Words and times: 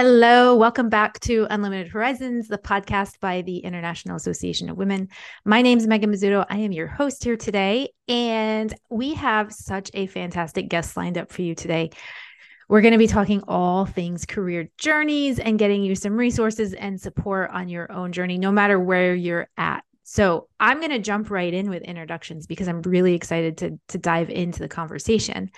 Hello, 0.00 0.54
welcome 0.54 0.88
back 0.88 1.18
to 1.18 1.48
Unlimited 1.50 1.88
Horizons, 1.88 2.46
the 2.46 2.56
podcast 2.56 3.18
by 3.18 3.42
the 3.42 3.58
International 3.58 4.14
Association 4.14 4.70
of 4.70 4.76
Women. 4.76 5.08
My 5.44 5.60
name 5.60 5.76
is 5.76 5.88
Megan 5.88 6.12
Bozzuto. 6.12 6.46
I 6.48 6.58
am 6.58 6.70
your 6.70 6.86
host 6.86 7.24
here 7.24 7.36
today, 7.36 7.88
and 8.06 8.72
we 8.90 9.14
have 9.14 9.52
such 9.52 9.90
a 9.94 10.06
fantastic 10.06 10.68
guest 10.68 10.96
lined 10.96 11.18
up 11.18 11.32
for 11.32 11.42
you 11.42 11.56
today. 11.56 11.90
We're 12.68 12.80
going 12.80 12.92
to 12.92 12.98
be 12.98 13.08
talking 13.08 13.42
all 13.48 13.86
things 13.86 14.24
career 14.24 14.68
journeys 14.78 15.40
and 15.40 15.58
getting 15.58 15.82
you 15.82 15.96
some 15.96 16.12
resources 16.12 16.74
and 16.74 17.00
support 17.00 17.50
on 17.50 17.68
your 17.68 17.90
own 17.90 18.12
journey, 18.12 18.38
no 18.38 18.52
matter 18.52 18.78
where 18.78 19.16
you're 19.16 19.48
at. 19.56 19.82
So 20.04 20.46
I'm 20.60 20.78
going 20.78 20.92
to 20.92 21.00
jump 21.00 21.28
right 21.28 21.52
in 21.52 21.70
with 21.70 21.82
introductions 21.82 22.46
because 22.46 22.68
I'm 22.68 22.82
really 22.82 23.14
excited 23.14 23.58
to, 23.58 23.80
to 23.88 23.98
dive 23.98 24.30
into 24.30 24.60
the 24.60 24.68
conversation. 24.68 25.50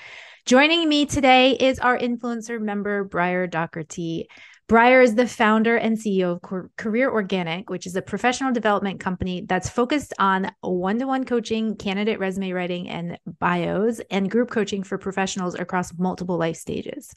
Joining 0.46 0.88
me 0.88 1.04
today 1.04 1.52
is 1.52 1.78
our 1.78 1.98
influencer 1.98 2.60
member, 2.60 3.04
Briar 3.04 3.46
Dougherty. 3.46 4.26
Briar 4.68 5.02
is 5.02 5.14
the 5.14 5.26
founder 5.26 5.76
and 5.76 5.98
CEO 5.98 6.40
of 6.42 6.70
Career 6.76 7.10
Organic, 7.10 7.68
which 7.68 7.86
is 7.86 7.94
a 7.94 8.02
professional 8.02 8.52
development 8.52 9.00
company 9.00 9.44
that's 9.46 9.68
focused 9.68 10.14
on 10.18 10.50
one 10.60 10.98
to 10.98 11.06
one 11.06 11.24
coaching, 11.24 11.76
candidate 11.76 12.18
resume 12.18 12.52
writing, 12.52 12.88
and 12.88 13.18
bios, 13.40 14.00
and 14.10 14.30
group 14.30 14.50
coaching 14.50 14.82
for 14.82 14.98
professionals 14.98 15.54
across 15.54 15.98
multiple 15.98 16.38
life 16.38 16.56
stages. 16.56 17.12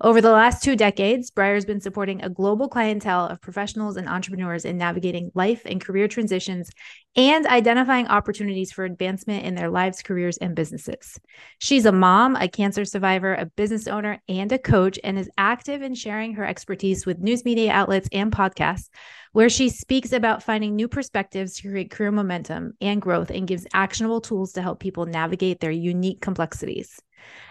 Over 0.00 0.20
the 0.20 0.32
last 0.32 0.64
two 0.64 0.74
decades, 0.74 1.30
Briar's 1.30 1.64
been 1.64 1.80
supporting 1.80 2.22
a 2.22 2.28
global 2.28 2.68
clientele 2.68 3.26
of 3.26 3.40
professionals 3.40 3.96
and 3.96 4.08
entrepreneurs 4.08 4.64
in 4.64 4.76
navigating 4.76 5.30
life 5.34 5.62
and 5.64 5.80
career 5.80 6.08
transitions 6.08 6.70
and 7.14 7.46
identifying 7.46 8.08
opportunities 8.08 8.72
for 8.72 8.84
advancement 8.84 9.44
in 9.44 9.54
their 9.54 9.70
lives, 9.70 10.02
careers, 10.02 10.38
and 10.38 10.56
businesses. 10.56 11.20
She's 11.58 11.86
a 11.86 11.92
mom, 11.92 12.34
a 12.36 12.48
cancer 12.48 12.84
survivor, 12.84 13.34
a 13.34 13.46
business 13.46 13.86
owner, 13.86 14.20
and 14.28 14.50
a 14.50 14.58
coach, 14.58 14.98
and 15.04 15.18
is 15.18 15.30
active 15.38 15.82
in 15.82 15.94
sharing 15.94 16.34
her 16.34 16.44
expertise 16.44 17.06
with 17.06 17.20
news 17.20 17.44
media 17.44 17.70
outlets 17.70 18.08
and 18.12 18.32
podcasts, 18.32 18.88
where 19.32 19.48
she 19.48 19.68
speaks 19.68 20.12
about 20.12 20.42
finding 20.42 20.76
new 20.76 20.88
perspectives 20.88 21.54
to 21.54 21.68
create 21.68 21.90
career 21.90 22.12
momentum 22.12 22.74
and 22.80 23.02
growth 23.02 23.30
and 23.30 23.48
gives 23.48 23.66
actionable 23.72 24.20
tools 24.20 24.52
to 24.52 24.62
help 24.62 24.78
people 24.78 25.06
navigate 25.06 25.60
their 25.60 25.70
unique 25.70 26.20
complexities. 26.20 27.00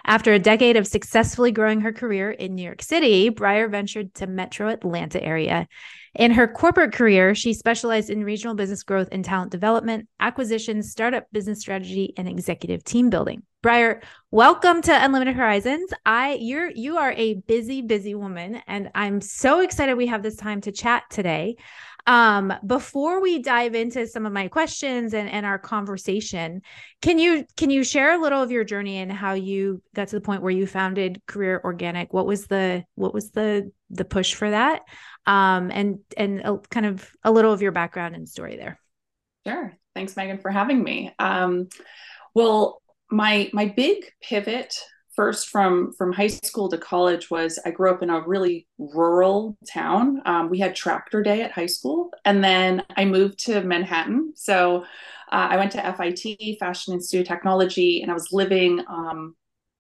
After 0.05 0.33
a 0.33 0.39
decade 0.39 0.77
of 0.77 0.87
successfully 0.87 1.52
growing 1.52 1.81
her 1.81 1.93
career 1.93 2.29
in 2.31 2.55
New 2.55 2.63
York 2.63 2.81
City, 2.81 3.29
Briar 3.29 3.67
ventured 3.67 4.13
to 4.15 4.27
metro 4.27 4.69
Atlanta 4.69 5.21
area. 5.23 5.67
In 6.14 6.31
her 6.31 6.45
corporate 6.45 6.92
career, 6.92 7.34
she 7.34 7.54
specialized 7.54 8.09
in 8.09 8.26
regional 8.26 8.54
business 8.54 8.84
growth 8.84 9.08
and 9.14 9.23
talent 9.23 9.50
development, 9.50 10.09
acquisitions, 10.20 10.92
startup 10.92 11.26
business 11.31 11.62
strategy, 11.62 12.14
and 12.17 12.28
executive 12.28 12.84
team 12.84 13.09
building. 13.09 13.44
Briar, 13.62 14.02
welcome 14.30 14.82
to 14.82 15.06
Unlimited 15.06 15.36
Horizons. 15.36 15.94
I 16.06 16.34
you're 16.42 16.70
you 16.70 16.98
are 16.98 17.14
a 17.14 17.36
busy, 17.36 17.82
busy 17.82 18.14
woman, 18.14 18.62
and 18.67 18.89
I'm 18.94 19.22
so 19.22 19.62
excited 19.62 19.95
we 19.95 20.08
have 20.08 20.22
this 20.22 20.36
time 20.36 20.59
to 20.62 20.73
chat 20.73 21.04
today. 21.09 21.56
Um, 22.07 22.53
before 22.66 23.21
we 23.21 23.41
dive 23.41 23.75
into 23.75 24.07
some 24.07 24.25
of 24.25 24.33
my 24.33 24.47
questions 24.47 25.13
and, 25.13 25.30
and 25.30 25.45
our 25.45 25.59
conversation, 25.59 26.61
can 27.02 27.19
you 27.19 27.45
can 27.58 27.69
you 27.69 27.83
share 27.83 28.13
a 28.13 28.21
little 28.21 28.41
of 28.41 28.52
your 28.52 28.63
journey 28.63 28.97
and 28.97 29.11
how 29.11 29.33
you 29.33 29.81
got 29.95 30.09
to 30.09 30.16
the 30.16 30.21
point 30.21 30.41
where 30.41 30.52
you 30.52 30.66
founded 30.66 31.21
Career 31.27 31.61
Organic? 31.63 32.13
What 32.13 32.25
was 32.25 32.47
the 32.47 32.83
what 32.95 33.13
was 33.13 33.31
the 33.31 33.71
the 33.89 34.05
push 34.05 34.33
for 34.33 34.49
that? 34.49 34.81
Um, 35.25 35.71
and 35.71 35.99
and 36.17 36.42
a, 36.42 36.58
kind 36.70 36.86
of 36.86 37.09
a 37.23 37.31
little 37.31 37.53
of 37.53 37.61
your 37.61 37.71
background 37.71 38.15
and 38.15 38.27
story 38.27 38.58
there. 38.58 38.80
Sure. 39.45 39.73
Thanks, 39.95 40.15
Megan, 40.15 40.37
for 40.37 40.52
having 40.52 40.83
me. 40.83 41.11
Um, 41.20 41.67
well, 42.33 42.81
my 43.09 43.49
my 43.53 43.65
big 43.65 44.05
pivot 44.21 44.73
first 45.16 45.49
from 45.49 45.92
from 45.94 46.14
high 46.14 46.27
school 46.27 46.70
to 46.70 46.77
college 46.77 47.30
was 47.30 47.60
I 47.66 47.72
grew 47.72 47.92
up 47.92 48.02
in 48.02 48.10
a 48.10 48.22
really 48.22 48.67
rural 48.77 49.58
town. 49.67 50.22
Um, 50.26 50.49
we 50.49 50.60
had 50.60 50.76
tractor 50.76 51.22
day 51.22 51.42
at 51.42 51.52
high 51.52 51.66
school, 51.67 52.11
and 52.26 52.44
then 52.44 52.83
I 52.95 53.05
moved 53.05 53.39
to 53.45 53.61
Manhattan. 53.61 54.33
So 54.36 54.83
uh, 55.32 55.48
I 55.52 55.58
went 55.58 55.71
to 55.73 55.94
FIT, 55.94 56.60
Fashion 56.60 56.94
Institute 56.94 57.21
of 57.21 57.27
Technology, 57.27 58.02
and 58.02 58.11
I 58.11 58.14
was 58.14 58.32
living 58.32 58.83
um, 58.88 59.36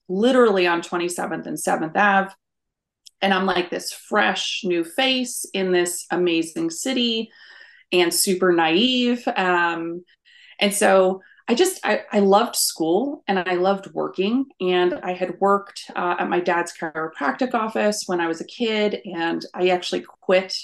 literally 0.07 0.67
on 0.67 0.81
27th 0.81 1.45
and 1.45 1.57
7th 1.57 1.95
Ave. 1.95 2.33
And 3.21 3.33
I'm 3.33 3.45
like 3.45 3.69
this 3.69 3.93
fresh 3.93 4.61
new 4.63 4.83
face 4.83 5.45
in 5.53 5.71
this 5.71 6.05
amazing 6.09 6.71
city 6.71 7.29
and 7.91 8.13
super 8.13 8.51
naive. 8.51 9.27
Um, 9.27 10.03
and 10.59 10.73
so 10.73 11.21
I 11.47 11.55
just 11.55 11.79
I, 11.83 12.03
I 12.11 12.19
loved 12.19 12.55
school 12.55 13.23
and 13.27 13.39
I 13.39 13.55
loved 13.55 13.93
working 13.93 14.45
and 14.59 14.93
I 15.03 15.13
had 15.13 15.39
worked 15.39 15.83
uh, 15.95 16.15
at 16.19 16.29
my 16.29 16.39
dad's 16.39 16.73
chiropractic 16.77 17.53
office 17.53 18.03
when 18.05 18.21
I 18.21 18.27
was 18.27 18.41
a 18.41 18.45
kid 18.45 18.99
and 19.05 19.45
I 19.53 19.69
actually 19.69 20.05
quit 20.21 20.55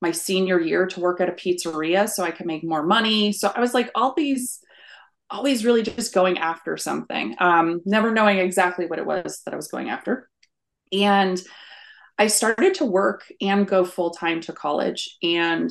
my 0.00 0.10
senior 0.10 0.60
year 0.60 0.86
to 0.86 1.00
work 1.00 1.20
at 1.20 1.28
a 1.28 1.32
pizzeria 1.32 2.08
so 2.08 2.24
I 2.24 2.32
could 2.32 2.46
make 2.46 2.64
more 2.64 2.82
money. 2.82 3.32
So 3.32 3.52
I 3.54 3.60
was 3.60 3.72
like 3.72 3.90
all 3.94 4.14
these 4.16 4.60
always 5.30 5.64
really 5.64 5.82
just 5.82 6.12
going 6.12 6.38
after 6.38 6.76
something, 6.76 7.34
um, 7.38 7.80
never 7.86 8.12
knowing 8.12 8.38
exactly 8.38 8.86
what 8.86 8.98
it 8.98 9.06
was 9.06 9.40
that 9.44 9.54
I 9.54 9.56
was 9.56 9.68
going 9.68 9.90
after. 9.90 10.28
And 10.92 11.40
I 12.18 12.26
started 12.26 12.74
to 12.74 12.84
work 12.84 13.24
and 13.40 13.66
go 13.66 13.84
full 13.84 14.10
time 14.10 14.40
to 14.42 14.52
college 14.52 15.16
and 15.22 15.70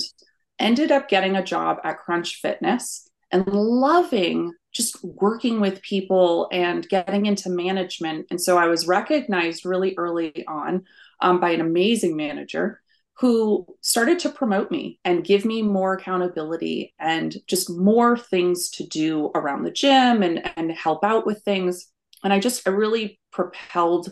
ended 0.59 0.91
up 0.91 1.09
getting 1.09 1.35
a 1.35 1.43
job 1.43 1.77
at 1.83 1.99
Crunch 1.99 2.39
Fitness 2.41 3.07
and 3.31 3.47
loving 3.47 4.53
just 4.73 5.03
working 5.03 5.59
with 5.59 5.81
people 5.81 6.47
and 6.51 6.87
getting 6.87 7.25
into 7.25 7.49
management. 7.49 8.27
And 8.31 8.39
so 8.39 8.57
I 8.57 8.67
was 8.67 8.87
recognized 8.87 9.65
really 9.65 9.93
early 9.97 10.45
on 10.47 10.85
um, 11.19 11.39
by 11.39 11.51
an 11.51 11.61
amazing 11.61 12.15
manager 12.15 12.81
who 13.17 13.67
started 13.81 14.17
to 14.19 14.29
promote 14.29 14.71
me 14.71 14.99
and 15.03 15.25
give 15.25 15.45
me 15.45 15.61
more 15.61 15.93
accountability 15.93 16.93
and 16.99 17.35
just 17.47 17.69
more 17.69 18.17
things 18.17 18.69
to 18.69 18.87
do 18.87 19.29
around 19.35 19.63
the 19.63 19.71
gym 19.71 20.23
and, 20.23 20.49
and 20.55 20.71
help 20.71 21.03
out 21.03 21.25
with 21.25 21.43
things. 21.43 21.87
And 22.23 22.31
I 22.31 22.39
just 22.39 22.67
I 22.67 22.71
really 22.71 23.19
propelled 23.31 24.09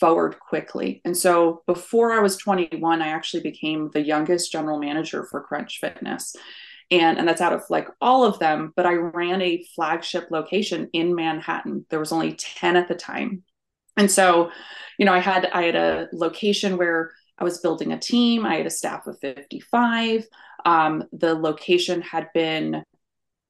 forward 0.00 0.38
quickly. 0.40 1.00
And 1.04 1.16
so 1.16 1.62
before 1.66 2.12
I 2.12 2.20
was 2.20 2.36
21, 2.36 3.02
I 3.02 3.08
actually 3.08 3.42
became 3.42 3.90
the 3.92 4.02
youngest 4.02 4.50
general 4.50 4.78
manager 4.78 5.24
for 5.24 5.42
Crunch 5.42 5.78
Fitness 5.80 6.34
and 6.90 7.18
and 7.18 7.28
that's 7.28 7.40
out 7.40 7.52
of 7.52 7.62
like 7.68 7.88
all 8.00 8.24
of 8.24 8.38
them 8.38 8.72
but 8.76 8.86
i 8.86 8.94
ran 8.94 9.42
a 9.42 9.64
flagship 9.74 10.30
location 10.30 10.88
in 10.92 11.14
manhattan. 11.14 11.84
There 11.90 11.98
was 11.98 12.12
only 12.12 12.34
10 12.34 12.76
at 12.76 12.88
the 12.88 12.94
time. 12.94 13.42
And 13.96 14.10
so 14.10 14.50
you 14.98 15.06
know 15.06 15.12
i 15.12 15.18
had 15.18 15.46
i 15.46 15.62
had 15.64 15.76
a 15.76 16.08
location 16.12 16.76
where 16.76 17.12
i 17.38 17.44
was 17.44 17.58
building 17.58 17.92
a 17.92 17.98
team. 17.98 18.46
I 18.46 18.56
had 18.56 18.66
a 18.66 18.70
staff 18.70 19.06
of 19.06 19.18
55 19.20 20.26
um, 20.64 21.04
the 21.12 21.34
location 21.34 22.02
had 22.02 22.28
been 22.34 22.82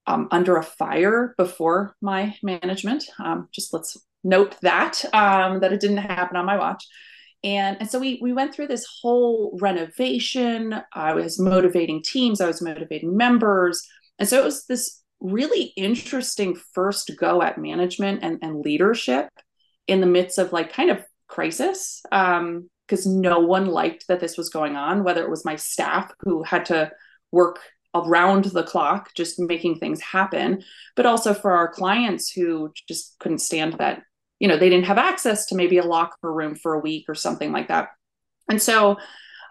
um, 0.07 0.29
under 0.31 0.57
a 0.57 0.63
fire 0.63 1.35
before 1.37 1.95
my 2.01 2.35
management. 2.43 3.05
Um, 3.19 3.49
just 3.53 3.73
let's 3.73 3.97
note 4.25 4.57
that 4.63 5.05
um, 5.13 5.61
that 5.61 5.73
it 5.73 5.81
didn't 5.81 5.99
happen 5.99 6.37
on 6.37 6.47
my 6.47 6.57
watch 6.57 6.85
and 7.45 7.77
and 7.81 7.91
so 7.91 7.99
we 7.99 8.19
we 8.21 8.33
went 8.33 8.55
through 8.55 8.67
this 8.67 8.87
whole 9.01 9.57
renovation. 9.61 10.81
I 10.93 11.15
was 11.15 11.39
motivating 11.39 12.03
teams 12.03 12.41
i 12.41 12.47
was 12.47 12.63
motivating 12.63 13.17
members. 13.17 13.87
And 14.19 14.29
so 14.29 14.41
it 14.41 14.45
was 14.45 14.65
this 14.67 15.03
really 15.21 15.73
interesting 15.77 16.57
first 16.73 17.13
go 17.19 17.43
at 17.43 17.59
management 17.59 18.21
and, 18.23 18.39
and 18.43 18.61
leadership 18.61 19.29
in 19.87 20.01
the 20.01 20.07
midst 20.07 20.39
of 20.39 20.53
like 20.53 20.73
kind 20.73 20.91
of 20.91 21.05
crisis 21.27 22.03
um 22.13 22.69
because 22.87 23.05
no 23.05 23.39
one 23.41 23.67
liked 23.67 24.07
that 24.09 24.21
this 24.21 24.39
was 24.39 24.49
going 24.49 24.77
on 24.77 25.05
whether 25.05 25.23
it 25.23 25.31
was 25.31 25.45
my 25.45 25.57
staff 25.57 26.11
who 26.21 26.43
had 26.43 26.65
to 26.65 26.91
work 27.33 27.59
around 27.95 28.45
the 28.47 28.63
clock 28.63 29.11
just 29.15 29.39
making 29.41 29.79
things 29.79 30.01
happen 30.01 30.63
but 30.95 31.05
also 31.05 31.35
for 31.35 31.53
our 31.53 31.69
clients 31.69 32.31
who 32.31 32.73
just 32.87 33.17
couldn't 33.19 33.41
stand 33.41 33.75
that 33.75 34.03
you 34.39 34.49
know 34.49 34.57
they 34.57 34.69
didn't 34.69 34.87
have 34.87 34.99
access 34.99 35.47
to 35.47 35.55
maybe 35.55 35.79
a 35.79 35.85
locker 35.85 36.33
room 36.33 36.55
for 36.55 36.75
a 36.75 36.81
week 36.81 37.07
or 37.09 37.15
something 37.15 37.53
like 37.53 37.69
that. 37.69 37.89
And 38.49 38.61
so 38.61 38.97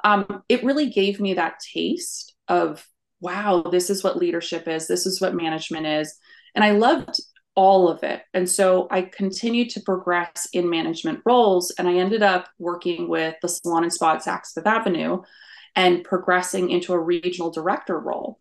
um, 0.03 0.43
it 0.49 0.63
really 0.63 0.89
gave 0.89 1.19
me 1.19 1.33
that 1.35 1.59
taste 1.59 2.33
of 2.47 2.85
wow 3.19 3.61
this 3.61 3.89
is 3.89 4.03
what 4.03 4.17
leadership 4.17 4.67
is 4.67 4.87
this 4.87 5.05
is 5.05 5.19
what 5.19 5.35
management 5.35 5.85
is. 5.85 6.15
And 6.55 6.63
i 6.63 6.71
loved 6.71 7.19
all 7.55 7.89
of 7.89 8.03
it. 8.03 8.21
And 8.33 8.49
so 8.49 8.87
i 8.91 9.01
continued 9.01 9.69
to 9.71 9.81
progress 9.81 10.47
in 10.53 10.69
management 10.69 11.21
roles 11.25 11.71
and 11.77 11.87
i 11.87 11.95
ended 11.95 12.23
up 12.23 12.47
working 12.59 13.09
with 13.09 13.35
the 13.41 13.49
salon 13.49 13.83
and 13.83 13.93
spa 13.93 14.13
at 14.13 14.23
saks 14.23 14.53
fifth 14.53 14.67
avenue 14.67 15.21
and 15.75 16.03
progressing 16.03 16.69
into 16.69 16.93
a 16.93 16.99
regional 16.99 17.51
director 17.51 17.99
role 17.99 18.39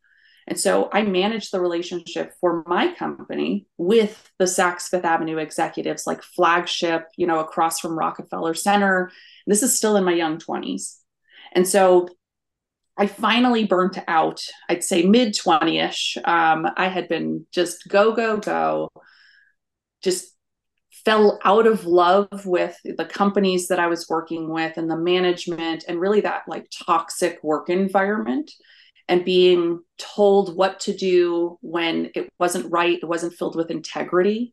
And 0.48 0.58
so 0.58 0.88
I 0.92 1.02
managed 1.02 1.52
the 1.52 1.60
relationship 1.60 2.32
for 2.40 2.62
my 2.66 2.94
company 2.94 3.66
with 3.78 4.30
the 4.38 4.44
Saks 4.44 4.88
Fifth 4.88 5.04
Avenue 5.04 5.38
executives, 5.38 6.06
like 6.06 6.22
flagship, 6.22 7.08
you 7.16 7.26
know, 7.26 7.40
across 7.40 7.80
from 7.80 7.98
Rockefeller 7.98 8.54
Center. 8.54 9.10
This 9.46 9.62
is 9.62 9.76
still 9.76 9.96
in 9.96 10.04
my 10.04 10.12
young 10.12 10.38
20s. 10.38 10.98
And 11.52 11.66
so 11.66 12.08
I 12.96 13.06
finally 13.06 13.66
burnt 13.66 13.98
out, 14.06 14.40
I'd 14.68 14.84
say 14.84 15.02
mid 15.02 15.34
20 15.36 15.78
ish. 15.78 16.16
Um, 16.24 16.66
I 16.76 16.88
had 16.88 17.08
been 17.08 17.46
just 17.52 17.88
go, 17.88 18.12
go, 18.12 18.36
go, 18.36 18.90
just 20.02 20.32
fell 21.04 21.38
out 21.44 21.66
of 21.66 21.84
love 21.84 22.46
with 22.46 22.76
the 22.84 23.04
companies 23.04 23.68
that 23.68 23.78
I 23.78 23.86
was 23.86 24.08
working 24.08 24.48
with 24.48 24.76
and 24.76 24.90
the 24.90 24.96
management 24.96 25.84
and 25.86 26.00
really 26.00 26.20
that 26.22 26.42
like 26.48 26.68
toxic 26.86 27.38
work 27.42 27.68
environment 27.68 28.50
and 29.08 29.24
being 29.24 29.80
told 29.98 30.56
what 30.56 30.80
to 30.80 30.96
do 30.96 31.58
when 31.60 32.10
it 32.14 32.28
wasn't 32.38 32.70
right, 32.70 32.98
it 33.00 33.06
wasn't 33.06 33.34
filled 33.34 33.56
with 33.56 33.70
integrity. 33.70 34.52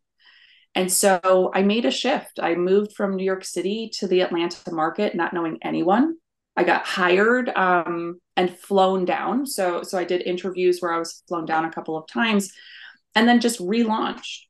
And 0.76 0.92
so 0.92 1.52
I 1.54 1.62
made 1.62 1.86
a 1.86 1.92
shift. 1.92 2.40
I 2.42 2.56
moved 2.56 2.94
from 2.94 3.16
New 3.16 3.24
York 3.24 3.46
City 3.46 3.92
to 4.00 4.08
the 4.08 4.22
Atlanta 4.22 4.74
market, 4.74 5.16
not 5.16 5.34
knowing 5.34 5.60
anyone. 5.62 6.18
I 6.56 6.64
got 6.64 6.86
hired 6.86 7.50
um, 7.50 8.20
and 8.36 8.56
flown 8.56 9.06
down. 9.06 9.46
So, 9.46 9.84
so 9.84 9.98
I 9.98 10.04
did 10.04 10.22
interviews 10.22 10.80
where 10.80 10.94
I 10.94 11.00
was 11.00 11.24
flown 11.28 11.46
down 11.46 11.66
a 11.66 11.72
couple 11.72 11.98
of 11.98 12.08
times, 12.08 12.52
and 13.16 13.28
then 13.28 13.40
just 13.40 13.60
relaunched. 13.60 14.42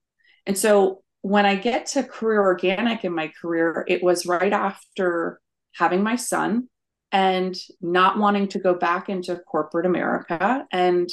And 0.45 0.57
so 0.57 1.03
when 1.21 1.45
I 1.45 1.55
get 1.55 1.85
to 1.87 2.03
career 2.03 2.41
organic 2.41 3.05
in 3.05 3.13
my 3.13 3.31
career, 3.41 3.85
it 3.87 4.03
was 4.03 4.25
right 4.25 4.51
after 4.51 5.39
having 5.73 6.03
my 6.03 6.17
son 6.17 6.69
and 7.13 7.55
not 7.79 8.17
wanting 8.17 8.49
to 8.49 8.59
go 8.59 8.73
back 8.73 9.07
into 9.07 9.37
corporate 9.37 9.85
America 9.85 10.65
and 10.71 11.09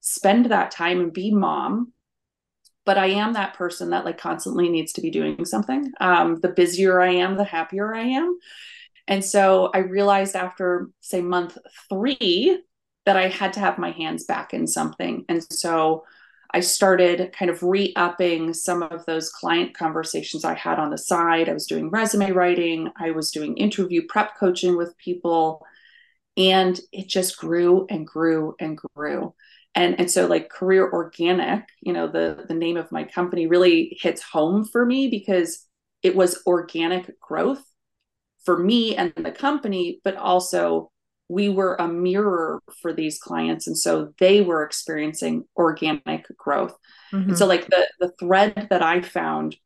spend 0.00 0.46
that 0.46 0.70
time 0.70 1.00
and 1.00 1.12
be 1.12 1.30
mom. 1.30 1.92
But 2.86 2.96
I 2.96 3.06
am 3.08 3.34
that 3.34 3.54
person 3.54 3.90
that 3.90 4.04
like 4.04 4.16
constantly 4.16 4.70
needs 4.70 4.92
to 4.94 5.02
be 5.02 5.10
doing 5.10 5.44
something. 5.44 5.92
Um, 6.00 6.40
the 6.40 6.48
busier 6.48 7.00
I 7.00 7.14
am, 7.16 7.36
the 7.36 7.44
happier 7.44 7.94
I 7.94 8.04
am. 8.04 8.38
And 9.06 9.24
so 9.24 9.70
I 9.74 9.78
realized 9.78 10.36
after, 10.36 10.88
say, 11.00 11.20
month 11.20 11.58
three, 11.88 12.62
that 13.06 13.16
I 13.16 13.28
had 13.28 13.54
to 13.54 13.60
have 13.60 13.78
my 13.78 13.90
hands 13.90 14.24
back 14.24 14.54
in 14.54 14.66
something. 14.66 15.24
And 15.28 15.42
so 15.52 16.04
I 16.52 16.60
started 16.60 17.32
kind 17.32 17.50
of 17.50 17.62
re 17.62 17.92
upping 17.96 18.54
some 18.54 18.82
of 18.82 19.06
those 19.06 19.30
client 19.30 19.74
conversations 19.74 20.44
I 20.44 20.54
had 20.54 20.78
on 20.78 20.90
the 20.90 20.98
side. 20.98 21.48
I 21.48 21.52
was 21.52 21.66
doing 21.66 21.90
resume 21.90 22.32
writing, 22.32 22.90
I 22.96 23.12
was 23.12 23.30
doing 23.30 23.56
interview 23.56 24.02
prep 24.08 24.36
coaching 24.38 24.76
with 24.76 24.96
people, 24.98 25.64
and 26.36 26.78
it 26.92 27.08
just 27.08 27.38
grew 27.38 27.86
and 27.88 28.06
grew 28.06 28.54
and 28.58 28.76
grew. 28.94 29.34
And, 29.74 30.00
and 30.00 30.10
so 30.10 30.26
like 30.26 30.48
career 30.48 30.90
organic 30.90 31.64
you 31.80 31.92
know 31.92 32.08
the 32.08 32.44
the 32.48 32.54
name 32.54 32.76
of 32.76 32.90
my 32.90 33.04
company 33.04 33.46
really 33.46 33.96
hits 34.00 34.20
home 34.20 34.64
for 34.64 34.84
me 34.84 35.08
because 35.08 35.64
it 36.02 36.16
was 36.16 36.42
organic 36.44 37.20
growth 37.20 37.62
for 38.44 38.58
me 38.58 38.96
and 38.96 39.12
the 39.14 39.30
company 39.30 40.00
but 40.02 40.16
also 40.16 40.90
we 41.30 41.48
were 41.48 41.76
a 41.76 41.86
mirror 41.86 42.60
for 42.82 42.92
these 42.92 43.18
clients 43.18 43.68
and 43.68 43.78
so 43.78 44.12
they 44.18 44.40
were 44.40 44.64
experiencing 44.64 45.44
organic 45.56 46.26
growth 46.36 46.74
mm-hmm. 47.12 47.30
and 47.30 47.38
so 47.38 47.46
like 47.46 47.66
the 47.68 47.88
the 48.00 48.12
thread 48.18 48.66
that 48.68 48.82
i 48.82 49.00
found 49.00 49.56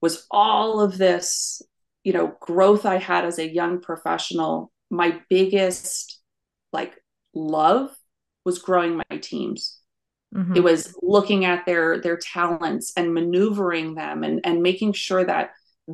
was 0.00 0.26
all 0.30 0.80
of 0.80 0.96
this 0.96 1.60
you 2.02 2.14
know 2.14 2.34
growth 2.40 2.86
i 2.86 2.96
had 2.96 3.26
as 3.26 3.38
a 3.38 3.52
young 3.52 3.80
professional 3.80 4.72
my 4.90 5.20
biggest 5.28 6.18
like 6.72 6.94
love 7.34 7.90
was 8.46 8.58
growing 8.58 8.96
my 8.96 9.18
teams 9.18 9.78
mm-hmm. 10.34 10.56
it 10.56 10.62
was 10.62 10.96
looking 11.02 11.44
at 11.44 11.66
their 11.66 12.00
their 12.00 12.16
talents 12.16 12.90
and 12.96 13.12
maneuvering 13.12 13.94
them 13.94 14.24
and 14.24 14.40
and 14.44 14.62
making 14.62 14.94
sure 14.94 15.24
that 15.24 15.50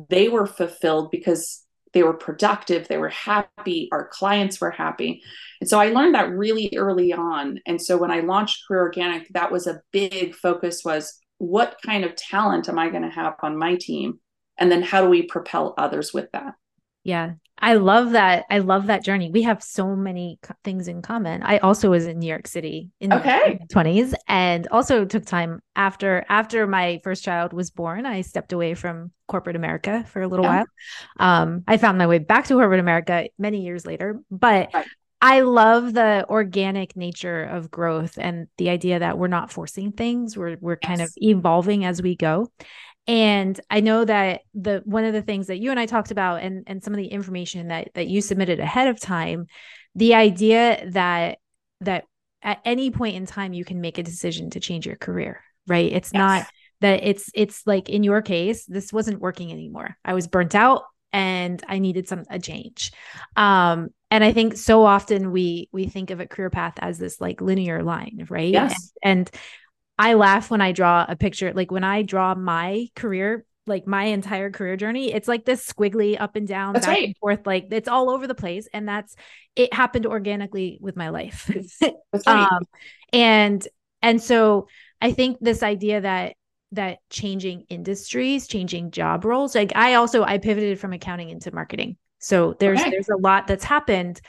they 0.09 0.29
were 0.29 0.47
fulfilled 0.47 1.11
because 1.11 1.65
they 1.93 2.03
were 2.03 2.13
productive 2.13 2.87
they 2.87 2.97
were 2.97 3.09
happy 3.09 3.89
our 3.91 4.07
clients 4.07 4.61
were 4.61 4.71
happy. 4.71 5.21
And 5.61 5.69
so 5.69 5.79
i 5.79 5.89
learned 5.89 6.15
that 6.15 6.31
really 6.31 6.71
early 6.75 7.13
on. 7.13 7.59
And 7.65 7.81
so 7.81 7.97
when 7.97 8.11
i 8.11 8.19
launched 8.19 8.67
career 8.67 8.81
organic 8.81 9.27
that 9.29 9.51
was 9.51 9.67
a 9.67 9.81
big 9.91 10.35
focus 10.35 10.83
was 10.83 11.19
what 11.37 11.77
kind 11.85 12.03
of 12.03 12.15
talent 12.15 12.69
am 12.69 12.79
i 12.79 12.89
going 12.89 13.03
to 13.03 13.09
have 13.09 13.35
on 13.41 13.57
my 13.57 13.75
team? 13.75 14.19
And 14.57 14.71
then 14.71 14.81
how 14.81 15.03
do 15.03 15.09
we 15.09 15.23
propel 15.23 15.73
others 15.77 16.13
with 16.13 16.29
that 16.33 16.55
yeah 17.03 17.33
I 17.61 17.73
love 17.73 18.11
that. 18.11 18.45
I 18.49 18.59
love 18.59 18.87
that 18.87 19.03
journey. 19.03 19.29
We 19.31 19.43
have 19.43 19.61
so 19.61 19.95
many 19.95 20.39
co- 20.41 20.55
things 20.63 20.87
in 20.87 21.01
common. 21.01 21.43
I 21.43 21.57
also 21.57 21.89
was 21.89 22.07
in 22.07 22.19
New 22.19 22.27
York 22.27 22.47
City 22.47 22.89
in 22.99 23.11
okay. 23.11 23.59
the 23.67 23.73
20s 23.73 24.13
and 24.27 24.67
also 24.69 25.05
took 25.05 25.25
time 25.25 25.61
after 25.75 26.25
after 26.29 26.65
my 26.67 27.01
first 27.03 27.23
child 27.23 27.51
was 27.51 27.69
born. 27.69 28.05
I 28.05 28.21
stepped 28.21 28.53
away 28.53 28.75
from 28.75 29.11
corporate 29.27 29.57
America 29.57 30.05
for 30.07 30.21
a 30.21 30.27
little 30.27 30.45
yeah. 30.45 30.63
while. 31.17 31.41
Um, 31.43 31.63
I 31.67 31.77
found 31.77 31.97
my 31.97 32.07
way 32.07 32.19
back 32.19 32.45
to 32.47 32.53
corporate 32.53 32.79
America 32.79 33.27
many 33.37 33.63
years 33.63 33.85
later, 33.85 34.21
but 34.31 34.69
right. 34.73 34.85
I 35.21 35.41
love 35.41 35.93
the 35.93 36.25
organic 36.29 36.95
nature 36.95 37.43
of 37.43 37.69
growth 37.69 38.17
and 38.17 38.47
the 38.57 38.69
idea 38.69 38.99
that 38.99 39.17
we're 39.17 39.27
not 39.27 39.51
forcing 39.51 39.91
things. 39.91 40.37
We're 40.37 40.55
we're 40.61 40.77
yes. 40.81 40.87
kind 40.87 41.01
of 41.01 41.11
evolving 41.17 41.83
as 41.83 42.01
we 42.01 42.15
go. 42.15 42.49
And 43.09 43.59
I 43.71 43.79
know 43.79 44.05
that 44.05 44.41
the 44.53 44.83
one 44.85 45.03
of 45.03 45.13
the 45.13 45.23
things 45.23 45.47
that 45.47 45.57
you 45.57 45.71
and 45.71 45.79
I 45.79 45.87
talked 45.87 46.11
about 46.11 46.43
and 46.43 46.63
and 46.67 46.83
some 46.83 46.93
of 46.93 46.97
the 46.97 47.07
information 47.07 47.69
that 47.69 47.89
that 47.95 48.07
you 48.07 48.21
submitted 48.21 48.59
ahead 48.59 48.87
of 48.87 48.99
time, 48.99 49.47
the 49.95 50.13
idea 50.13 50.87
that 50.91 51.39
that 51.81 52.03
at 52.43 52.59
any 52.63 52.91
point 52.91 53.15
in 53.15 53.25
time 53.25 53.53
you 53.53 53.65
can 53.65 53.81
make 53.81 53.97
a 53.97 54.03
decision 54.03 54.51
to 54.51 54.59
change 54.59 54.85
your 54.85 54.95
career, 54.95 55.41
right? 55.65 55.91
It's 55.91 56.11
yes. 56.13 56.19
not 56.19 56.45
that 56.81 57.03
it's 57.03 57.31
it's 57.33 57.65
like 57.65 57.89
in 57.89 58.03
your 58.03 58.21
case 58.21 58.65
this 58.65 58.93
wasn't 58.93 59.19
working 59.19 59.51
anymore. 59.51 59.97
I 60.05 60.13
was 60.13 60.27
burnt 60.27 60.53
out 60.53 60.83
and 61.11 61.63
I 61.67 61.79
needed 61.79 62.07
some 62.07 62.25
a 62.29 62.37
change. 62.37 62.91
Um 63.35 63.89
and 64.11 64.23
I 64.23 64.33
think 64.33 64.55
so 64.55 64.85
often 64.85 65.31
we 65.31 65.67
we 65.71 65.87
think 65.87 66.11
of 66.11 66.19
a 66.19 66.27
career 66.27 66.51
path 66.51 66.75
as 66.77 66.99
this 66.99 67.19
like 67.19 67.41
linear 67.41 67.81
line, 67.81 68.27
right? 68.29 68.53
Yes. 68.53 68.91
And, 69.01 69.19
and 69.19 69.31
I 69.99 70.13
laugh 70.13 70.49
when 70.49 70.61
I 70.61 70.71
draw 70.71 71.05
a 71.07 71.17
picture. 71.17 71.51
Like 71.53 71.71
when 71.71 71.83
I 71.83 72.03
draw 72.03 72.33
my 72.33 72.87
career, 72.95 73.45
like 73.67 73.85
my 73.85 74.05
entire 74.05 74.49
career 74.49 74.77
journey, 74.77 75.13
it's 75.13 75.27
like 75.27 75.43
this 75.43 75.67
squiggly 75.67 76.19
up 76.19 76.37
and 76.37 76.47
down, 76.47 76.73
that's 76.73 76.85
back 76.85 76.95
right. 76.95 77.07
and 77.07 77.17
forth. 77.17 77.45
Like 77.45 77.67
it's 77.71 77.89
all 77.89 78.09
over 78.09 78.25
the 78.25 78.33
place. 78.33 78.69
And 78.73 78.87
that's 78.87 79.17
it 79.57 79.73
happened 79.73 80.05
organically 80.05 80.77
with 80.79 80.95
my 80.95 81.09
life. 81.09 81.51
that's 81.81 82.25
right. 82.25 82.49
Um, 82.49 82.63
and 83.11 83.67
and 84.01 84.23
so 84.23 84.69
I 85.01 85.11
think 85.11 85.37
this 85.41 85.63
idea 85.63 85.99
that 85.99 86.37
that 86.71 86.99
changing 87.09 87.65
industries, 87.67 88.47
changing 88.47 88.91
job 88.91 89.25
roles, 89.25 89.53
like 89.53 89.75
I 89.75 89.95
also 89.95 90.23
I 90.23 90.37
pivoted 90.37 90.79
from 90.79 90.93
accounting 90.93 91.29
into 91.29 91.53
marketing. 91.53 91.97
So 92.19 92.55
there's 92.57 92.79
okay. 92.79 92.89
there's 92.89 93.09
a 93.09 93.17
lot 93.17 93.47
that's 93.47 93.65
happened. 93.65 94.21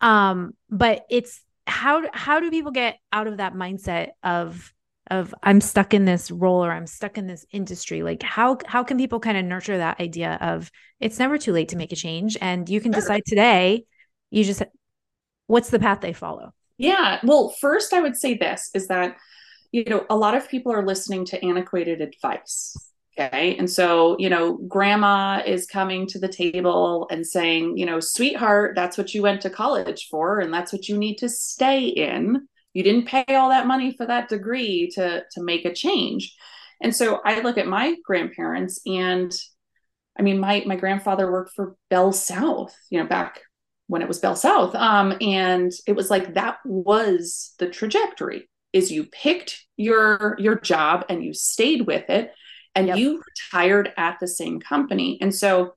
Um, 0.00 0.54
but 0.70 1.04
it's 1.10 1.40
how 1.66 2.04
how 2.12 2.38
do 2.38 2.48
people 2.48 2.70
get 2.70 2.98
out 3.12 3.26
of 3.26 3.38
that 3.38 3.54
mindset 3.54 4.10
of 4.22 4.72
of 5.10 5.34
I'm 5.42 5.60
stuck 5.60 5.94
in 5.94 6.04
this 6.04 6.30
role 6.30 6.64
or 6.64 6.72
I'm 6.72 6.86
stuck 6.86 7.18
in 7.18 7.26
this 7.26 7.46
industry. 7.50 8.02
Like 8.02 8.22
how 8.22 8.58
how 8.66 8.82
can 8.82 8.98
people 8.98 9.20
kind 9.20 9.36
of 9.36 9.44
nurture 9.44 9.78
that 9.78 10.00
idea 10.00 10.38
of 10.40 10.70
it's 11.00 11.18
never 11.18 11.38
too 11.38 11.52
late 11.52 11.68
to 11.68 11.76
make 11.76 11.92
a 11.92 11.96
change 11.96 12.36
and 12.40 12.68
you 12.68 12.80
can 12.80 12.92
decide 12.92 13.22
today 13.26 13.84
you 14.30 14.44
just 14.44 14.62
what's 15.46 15.70
the 15.70 15.78
path 15.78 16.00
they 16.00 16.12
follow? 16.12 16.52
Yeah. 16.78 17.20
Well 17.22 17.54
first 17.60 17.92
I 17.92 18.00
would 18.00 18.16
say 18.16 18.34
this 18.34 18.70
is 18.74 18.88
that 18.88 19.16
you 19.72 19.84
know 19.84 20.04
a 20.10 20.16
lot 20.16 20.34
of 20.34 20.48
people 20.48 20.72
are 20.72 20.86
listening 20.86 21.24
to 21.26 21.44
antiquated 21.44 22.00
advice 22.00 22.76
okay? 23.18 23.56
And 23.56 23.70
so 23.70 24.16
you 24.18 24.28
know 24.28 24.58
grandma 24.68 25.42
is 25.46 25.66
coming 25.66 26.06
to 26.08 26.18
the 26.18 26.28
table 26.28 27.06
and 27.10 27.26
saying 27.26 27.76
you 27.76 27.86
know 27.86 28.00
sweetheart 28.00 28.74
that's 28.74 28.98
what 28.98 29.14
you 29.14 29.22
went 29.22 29.42
to 29.42 29.50
college 29.50 30.08
for 30.10 30.40
and 30.40 30.52
that's 30.52 30.72
what 30.72 30.88
you 30.88 30.98
need 30.98 31.16
to 31.18 31.28
stay 31.28 31.86
in 31.86 32.48
you 32.76 32.82
didn't 32.82 33.06
pay 33.06 33.24
all 33.30 33.48
that 33.48 33.66
money 33.66 33.94
for 33.96 34.04
that 34.04 34.28
degree 34.28 34.90
to 34.94 35.24
to 35.32 35.42
make 35.42 35.64
a 35.64 35.72
change 35.72 36.36
and 36.82 36.94
so 36.94 37.20
i 37.24 37.40
look 37.40 37.56
at 37.56 37.66
my 37.66 37.96
grandparents 38.04 38.80
and 38.84 39.32
i 40.18 40.22
mean 40.22 40.38
my 40.38 40.62
my 40.66 40.76
grandfather 40.76 41.32
worked 41.32 41.54
for 41.56 41.74
bell 41.88 42.12
south 42.12 42.76
you 42.90 43.00
know 43.00 43.06
back 43.06 43.40
when 43.86 44.02
it 44.02 44.08
was 44.08 44.18
bell 44.18 44.36
south 44.36 44.74
um, 44.74 45.16
and 45.20 45.72
it 45.86 45.96
was 45.96 46.10
like 46.10 46.34
that 46.34 46.58
was 46.66 47.54
the 47.58 47.68
trajectory 47.68 48.46
is 48.74 48.92
you 48.92 49.04
picked 49.04 49.64
your 49.78 50.36
your 50.38 50.60
job 50.60 51.04
and 51.08 51.24
you 51.24 51.32
stayed 51.32 51.86
with 51.86 52.10
it 52.10 52.32
and 52.74 52.88
yep. 52.88 52.98
you 52.98 53.22
retired 53.26 53.90
at 53.96 54.18
the 54.20 54.28
same 54.28 54.60
company 54.60 55.16
and 55.22 55.34
so 55.34 55.74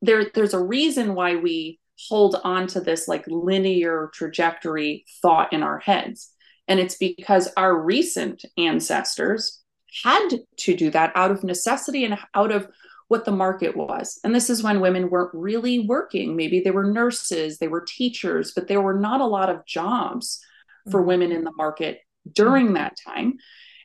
there 0.00 0.30
there's 0.34 0.54
a 0.54 0.62
reason 0.62 1.14
why 1.14 1.36
we 1.36 1.78
hold 2.08 2.36
on 2.44 2.66
to 2.68 2.80
this 2.80 3.08
like 3.08 3.24
linear 3.26 4.10
trajectory 4.14 5.04
thought 5.22 5.52
in 5.52 5.62
our 5.62 5.78
heads. 5.78 6.30
And 6.66 6.80
it's 6.80 6.96
because 6.96 7.52
our 7.56 7.76
recent 7.78 8.44
ancestors 8.56 9.62
had 10.02 10.28
to 10.58 10.74
do 10.74 10.90
that 10.90 11.12
out 11.14 11.30
of 11.30 11.44
necessity 11.44 12.04
and 12.04 12.18
out 12.34 12.50
of 12.50 12.68
what 13.08 13.24
the 13.24 13.30
market 13.30 13.76
was. 13.76 14.18
And 14.24 14.34
this 14.34 14.48
is 14.50 14.62
when 14.62 14.80
women 14.80 15.10
weren't 15.10 15.34
really 15.34 15.80
working. 15.80 16.36
Maybe 16.36 16.60
they 16.60 16.70
were 16.70 16.90
nurses, 16.90 17.58
they 17.58 17.68
were 17.68 17.84
teachers, 17.86 18.52
but 18.54 18.66
there 18.66 18.80
were 18.80 18.98
not 18.98 19.20
a 19.20 19.26
lot 19.26 19.50
of 19.50 19.66
jobs 19.66 20.40
for 20.90 21.00
mm-hmm. 21.00 21.08
women 21.08 21.32
in 21.32 21.44
the 21.44 21.52
market 21.52 22.00
during 22.32 22.72
that 22.74 22.96
time. 23.06 23.34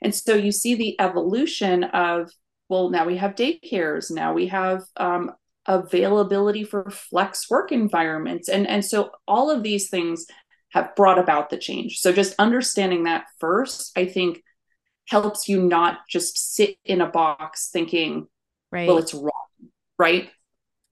And 0.01 0.15
so 0.15 0.35
you 0.35 0.51
see 0.51 0.75
the 0.75 0.99
evolution 0.99 1.83
of, 1.83 2.31
well, 2.69 2.89
now 2.89 3.05
we 3.05 3.17
have 3.17 3.35
daycares, 3.35 4.09
now 4.09 4.33
we 4.33 4.47
have 4.47 4.83
um, 4.95 5.33
availability 5.69 6.63
for 6.65 6.89
flex 6.89 7.49
work 7.49 7.71
environments. 7.71 8.49
And, 8.49 8.67
and 8.67 8.83
so 8.83 9.11
all 9.27 9.49
of 9.51 9.63
these 9.63 9.89
things 9.89 10.25
have 10.71 10.95
brought 10.95 11.19
about 11.19 11.49
the 11.49 11.57
change. 11.57 11.99
So 11.99 12.11
just 12.11 12.35
understanding 12.39 13.03
that 13.03 13.25
first, 13.39 13.97
I 13.97 14.05
think 14.05 14.43
helps 15.07 15.47
you 15.47 15.61
not 15.61 15.99
just 16.09 16.55
sit 16.55 16.75
in 16.83 17.01
a 17.01 17.07
box 17.07 17.69
thinking, 17.71 18.27
right. 18.71 18.88
well, 18.88 18.97
it's 18.97 19.13
wrong, 19.13 19.69
right? 19.97 20.29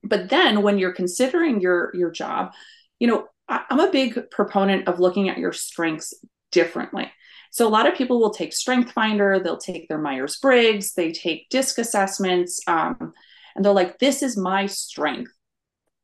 But 0.04 0.28
then 0.28 0.62
when 0.62 0.78
you're 0.78 0.92
considering 0.92 1.60
your 1.60 1.90
your 1.94 2.10
job, 2.10 2.52
you 3.00 3.08
know, 3.08 3.26
I, 3.48 3.64
I'm 3.70 3.80
a 3.80 3.90
big 3.90 4.30
proponent 4.30 4.86
of 4.86 5.00
looking 5.00 5.28
at 5.28 5.38
your 5.38 5.52
strengths 5.52 6.14
differently. 6.52 7.10
So 7.50 7.66
a 7.66 7.70
lot 7.70 7.88
of 7.88 7.94
people 7.94 8.20
will 8.20 8.30
take 8.30 8.52
Strength 8.52 8.92
Finder, 8.92 9.40
they'll 9.40 9.56
take 9.56 9.88
their 9.88 9.98
Myers 9.98 10.36
Briggs, 10.36 10.94
they 10.94 11.12
take 11.12 11.48
DISC 11.48 11.78
assessments, 11.78 12.60
um, 12.66 13.12
and 13.58 13.64
they're 13.64 13.72
like, 13.72 13.98
"This 13.98 14.22
is 14.22 14.36
my 14.36 14.66
strength," 14.66 15.32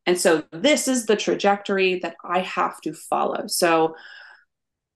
and 0.06 0.18
so 0.18 0.44
this 0.52 0.88
is 0.88 1.06
the 1.06 1.16
trajectory 1.16 2.00
that 2.00 2.16
I 2.24 2.40
have 2.40 2.80
to 2.82 2.92
follow. 2.92 3.46
So 3.46 3.96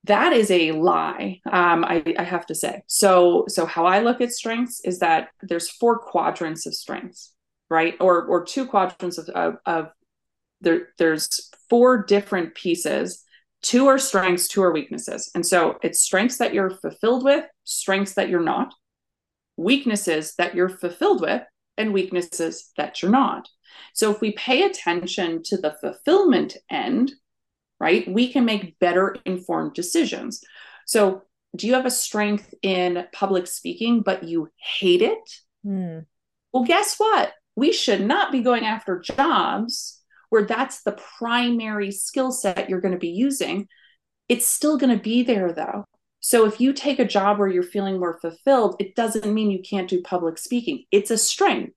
that 0.04 0.32
is 0.32 0.50
a 0.50 0.72
lie 0.72 1.40
um, 1.50 1.84
I, 1.84 2.14
I, 2.18 2.22
have 2.22 2.46
to 2.46 2.54
say. 2.54 2.82
So 2.86 3.44
so 3.48 3.66
how 3.66 3.84
i 3.86 4.00
look 4.00 4.20
at 4.20 4.32
strengths 4.32 4.80
is 4.84 5.00
that 5.00 5.28
there's 5.42 5.68
four 5.70 5.98
quadrants 5.98 6.66
of 6.66 6.74
strengths 6.74 7.34
right? 7.70 7.94
Or 8.00 8.24
or 8.24 8.44
two 8.44 8.66
quadrants 8.66 9.18
of, 9.18 9.28
of, 9.30 9.56
of 9.66 9.88
there 10.60 10.88
there's 10.98 11.50
four 11.68 12.02
different 12.04 12.54
pieces. 12.54 13.24
Two 13.62 13.86
are 13.88 13.98
strengths 13.98 14.48
two 14.48 14.62
are 14.62 14.72
weaknesses. 14.72 15.30
And 15.34 15.44
so 15.44 15.78
it's 15.82 16.00
strengths 16.00 16.38
that 16.38 16.54
you're 16.54 16.70
fulfilled 16.70 17.24
with 17.24 17.44
strengths 17.64 18.14
that 18.14 18.28
you're 18.28 18.40
not 18.40 18.72
weaknesses 19.56 20.34
that 20.38 20.54
you're 20.54 20.68
fulfilled 20.68 21.20
with 21.20 21.42
and 21.78 21.92
weaknesses 21.92 22.70
that 22.76 23.02
you're 23.02 23.10
not 23.10 23.48
so 23.94 24.10
if 24.10 24.20
we 24.20 24.32
pay 24.32 24.62
attention 24.64 25.42
to 25.42 25.56
the 25.56 25.76
fulfillment 25.80 26.56
end 26.70 27.12
right 27.80 28.08
we 28.08 28.32
can 28.32 28.44
make 28.44 28.78
better 28.78 29.16
informed 29.24 29.72
decisions 29.74 30.42
so 30.86 31.22
do 31.56 31.66
you 31.66 31.74
have 31.74 31.86
a 31.86 31.90
strength 31.90 32.52
in 32.62 33.04
public 33.12 33.46
speaking 33.46 34.02
but 34.02 34.24
you 34.24 34.48
hate 34.56 35.02
it 35.02 35.30
mm. 35.64 36.04
well 36.52 36.64
guess 36.64 36.96
what 36.98 37.32
we 37.56 37.72
should 37.72 38.00
not 38.00 38.30
be 38.30 38.40
going 38.40 38.64
after 38.64 39.00
jobs 39.00 39.98
where 40.30 40.44
that's 40.44 40.82
the 40.82 40.98
primary 41.18 41.90
skill 41.90 42.32
set 42.32 42.68
you're 42.68 42.80
going 42.80 42.94
to 42.94 42.98
be 42.98 43.08
using. 43.08 43.66
It's 44.28 44.46
still 44.46 44.76
going 44.76 44.96
to 44.96 45.02
be 45.02 45.22
there 45.22 45.52
though. 45.52 45.84
So 46.28 46.44
if 46.44 46.60
you 46.60 46.74
take 46.74 46.98
a 46.98 47.06
job 47.06 47.38
where 47.38 47.48
you're 47.48 47.62
feeling 47.62 47.98
more 47.98 48.18
fulfilled, 48.20 48.76
it 48.78 48.94
doesn't 48.94 49.32
mean 49.32 49.50
you 49.50 49.62
can't 49.62 49.88
do 49.88 50.02
public 50.02 50.36
speaking. 50.36 50.84
It's 50.90 51.10
a 51.10 51.16
strength. 51.16 51.72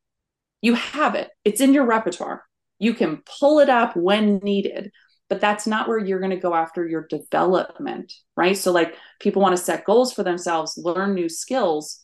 You 0.62 0.74
have 0.74 1.16
it, 1.16 1.30
it's 1.46 1.62
in 1.62 1.74
your 1.74 1.86
repertoire. 1.86 2.44
You 2.78 2.94
can 2.94 3.24
pull 3.40 3.60
it 3.60 3.70
up 3.70 3.96
when 3.96 4.40
needed, 4.40 4.92
but 5.30 5.40
that's 5.40 5.68
not 5.68 5.88
where 5.88 6.00
you're 6.00 6.20
going 6.20 6.32
to 6.32 6.36
go 6.36 6.54
after 6.54 6.86
your 6.86 7.08
development, 7.08 8.12
right? 8.36 8.58
So, 8.58 8.74
like, 8.74 8.94
people 9.22 9.42
want 9.42 9.56
to 9.56 9.64
set 9.64 9.86
goals 9.86 10.12
for 10.12 10.24
themselves, 10.24 10.78
learn 10.78 11.14
new 11.14 11.30
skills 11.30 12.04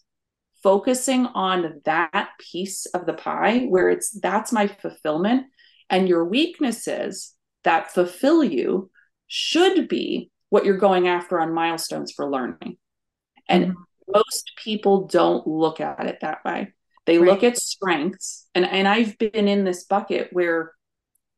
focusing 0.63 1.25
on 1.25 1.81
that 1.83 2.29
piece 2.39 2.85
of 2.85 3.05
the 3.05 3.13
pie 3.13 3.65
where 3.65 3.89
it's 3.89 4.17
that's 4.21 4.53
my 4.53 4.67
fulfillment 4.67 5.47
and 5.89 6.07
your 6.07 6.23
weaknesses 6.23 7.33
that 7.65 7.93
fulfill 7.93 8.41
you 8.41 8.89
should 9.27 9.89
be 9.89 10.31
what 10.49 10.65
you're 10.65 10.77
going 10.77 11.07
after 11.07 11.39
on 11.39 11.53
milestones 11.53 12.11
for 12.11 12.29
learning 12.29 12.77
and 13.47 13.65
mm-hmm. 13.65 14.11
most 14.13 14.51
people 14.63 15.07
don't 15.07 15.47
look 15.47 15.79
at 15.79 16.05
it 16.05 16.19
that 16.21 16.43
way 16.45 16.73
they 17.05 17.17
right. 17.17 17.29
look 17.29 17.43
at 17.43 17.57
strengths 17.57 18.47
and 18.55 18.65
and 18.65 18.87
i've 18.87 19.17
been 19.17 19.47
in 19.47 19.63
this 19.63 19.85
bucket 19.85 20.29
where 20.31 20.73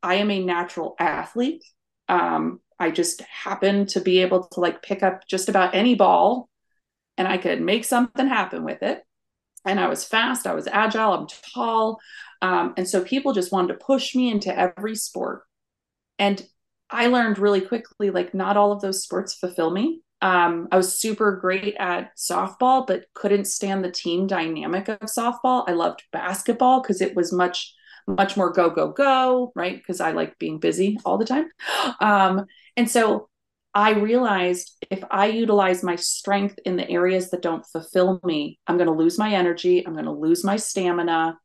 i 0.04 0.16
am 0.16 0.32
a 0.32 0.44
natural 0.44 0.96
athlete 1.00 1.63
um, 2.08 2.60
i 2.80 2.89
just 2.92 3.22
happen 3.22 3.86
to 3.86 4.01
be 4.01 4.20
able 4.20 4.48
to 4.48 4.60
like 4.60 4.82
pick 4.82 5.04
up 5.04 5.28
just 5.28 5.50
about 5.50 5.75
any 5.75 5.96
ball 5.96 6.50
and 7.18 7.28
i 7.28 7.38
could 7.38 7.62
make 7.62 7.86
something 7.86 8.28
happen 8.28 8.63
with 8.63 8.82
it 8.84 9.04
and 9.66 9.80
I 9.80 9.88
was 9.88 10.06
fast, 10.06 10.48
I 10.48 10.54
was 10.54 10.68
agile, 10.68 11.13
I'm 11.13 11.28
tall. 11.54 12.00
Um, 12.42 12.74
and 12.78 12.88
so 12.88 13.04
people 13.04 13.34
just 13.34 13.51
wanted 13.51 13.74
to 13.74 13.86
push 13.86 14.16
me 14.16 14.32
into 14.32 14.58
every 14.58 14.96
sport. 14.96 15.44
And 16.18 16.42
I 16.89 17.08
learned 17.08 17.38
really 17.39 17.62
quickly 17.62 18.10
like, 18.10 18.34
not 18.34 18.58
all 18.58 18.72
of 18.72 18.81
those 18.81 19.03
sports 19.03 19.34
fulfill 19.34 19.69
me. 19.69 20.01
Um, 20.22 20.67
I 20.72 20.77
was 20.77 21.00
super 21.00 21.38
great 21.38 21.75
at 21.79 22.17
softball, 22.17 22.86
but 22.86 23.05
couldn't 23.13 23.46
stand 23.46 23.84
the 23.84 23.91
team 23.91 24.27
dynamic 24.27 24.89
of 24.89 25.00
softball. 25.01 25.63
I 25.67 25.72
loved 25.72 26.03
basketball 26.12 26.81
because 26.81 27.01
it 27.01 27.15
was 27.15 27.31
much, 27.31 27.74
much 28.05 28.36
more 28.36 28.51
go, 28.51 28.69
go, 28.69 28.91
go, 28.91 29.51
right? 29.55 29.77
Because 29.77 30.01
I 30.01 30.12
like 30.12 30.38
being 30.38 30.60
busy 30.60 30.98
all 31.05 31.17
the 31.17 31.25
time. 31.25 31.48
Um, 32.01 32.46
and 32.75 32.89
so 32.89 33.29
I 33.74 33.91
realized 33.91 34.84
if 34.89 35.03
I 35.10 35.27
utilize 35.27 35.84
my 35.84 35.96
strength 35.96 36.60
in 36.65 36.75
the 36.75 36.89
areas 36.89 37.29
that 37.29 37.41
don't 37.41 37.65
fulfill 37.65 38.19
me, 38.24 38.60
I'm 38.67 38.77
going 38.77 38.88
to 38.88 38.93
lose 38.93 39.17
my 39.17 39.34
energy, 39.34 39.86
I'm 39.86 39.93
going 39.93 40.05
to 40.05 40.12
lose 40.12 40.43
my 40.43 40.58
stamina, 40.58 41.38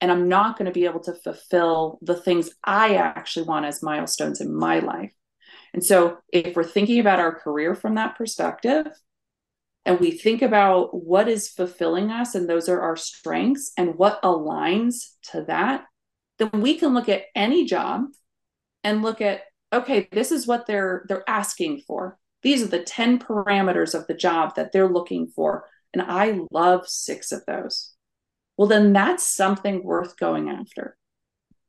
and 0.00 0.10
I'm 0.12 0.28
not 0.28 0.56
going 0.56 0.66
to 0.66 0.72
be 0.72 0.84
able 0.84 1.00
to 1.00 1.14
fulfill 1.14 1.98
the 2.02 2.14
things 2.14 2.50
I 2.64 2.94
actually 2.94 3.46
want 3.46 3.66
as 3.66 3.82
milestones 3.82 4.40
in 4.40 4.54
my 4.54 4.78
life. 4.78 5.12
And 5.74 5.84
so, 5.84 6.18
if 6.32 6.56
we're 6.56 6.64
thinking 6.64 7.00
about 7.00 7.20
our 7.20 7.34
career 7.34 7.74
from 7.74 7.94
that 7.96 8.16
perspective, 8.16 8.86
and 9.84 10.00
we 10.00 10.10
think 10.10 10.42
about 10.42 10.94
what 10.94 11.28
is 11.28 11.48
fulfilling 11.48 12.10
us, 12.10 12.34
and 12.34 12.48
those 12.48 12.68
are 12.68 12.80
our 12.80 12.96
strengths, 12.96 13.72
and 13.76 13.96
what 13.96 14.22
aligns 14.22 15.14
to 15.32 15.44
that, 15.44 15.84
then 16.38 16.50
we 16.54 16.76
can 16.76 16.94
look 16.94 17.08
at 17.08 17.24
any 17.34 17.64
job 17.64 18.04
and 18.84 19.02
look 19.02 19.20
at 19.20 19.42
okay 19.72 20.08
this 20.12 20.32
is 20.32 20.46
what 20.46 20.66
they're 20.66 21.04
they're 21.08 21.28
asking 21.28 21.82
for 21.86 22.18
these 22.42 22.62
are 22.62 22.68
the 22.68 22.82
10 22.82 23.18
parameters 23.18 23.94
of 23.94 24.06
the 24.06 24.14
job 24.14 24.54
that 24.54 24.72
they're 24.72 24.88
looking 24.88 25.26
for 25.26 25.64
and 25.92 26.02
i 26.02 26.40
love 26.50 26.88
six 26.88 27.32
of 27.32 27.44
those 27.46 27.92
well 28.58 28.68
then 28.68 28.92
that's 28.92 29.26
something 29.26 29.82
worth 29.82 30.18
going 30.18 30.50
after 30.50 30.96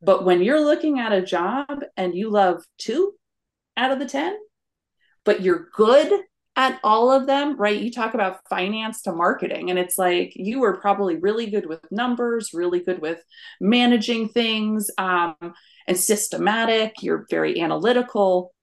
but 0.01 0.25
when 0.25 0.41
you're 0.41 0.63
looking 0.63 1.00
at 1.00 1.13
a 1.13 1.22
job 1.22 1.84
and 1.96 2.13
you 2.13 2.29
love 2.29 2.62
two 2.77 3.13
out 3.77 3.91
of 3.91 4.00
the 4.00 4.05
10 4.05 4.38
but 5.24 5.41
you're 5.41 5.69
good 5.74 6.12
at 6.60 6.77
all 6.84 7.10
of 7.10 7.25
them, 7.25 7.55
right? 7.55 7.79
You 7.79 7.89
talk 7.89 8.15
about 8.15 8.41
finance 8.50 9.03
to 9.03 9.13
marketing, 9.13 9.69
and 9.69 9.79
it's 9.79 9.98
like 9.98 10.34
you 10.36 10.60
were 10.60 10.75
probably 10.81 11.15
really 11.15 11.50
good 11.50 11.65
with 11.65 11.79
numbers, 11.89 12.50
really 12.53 12.81
good 12.81 13.01
with 13.01 13.24
managing 13.62 14.27
things, 14.27 14.91
um, 14.98 15.36
and 15.88 15.98
systematic. 15.98 16.96
You're 17.01 17.25
very 17.29 17.62
analytical, 17.62 18.53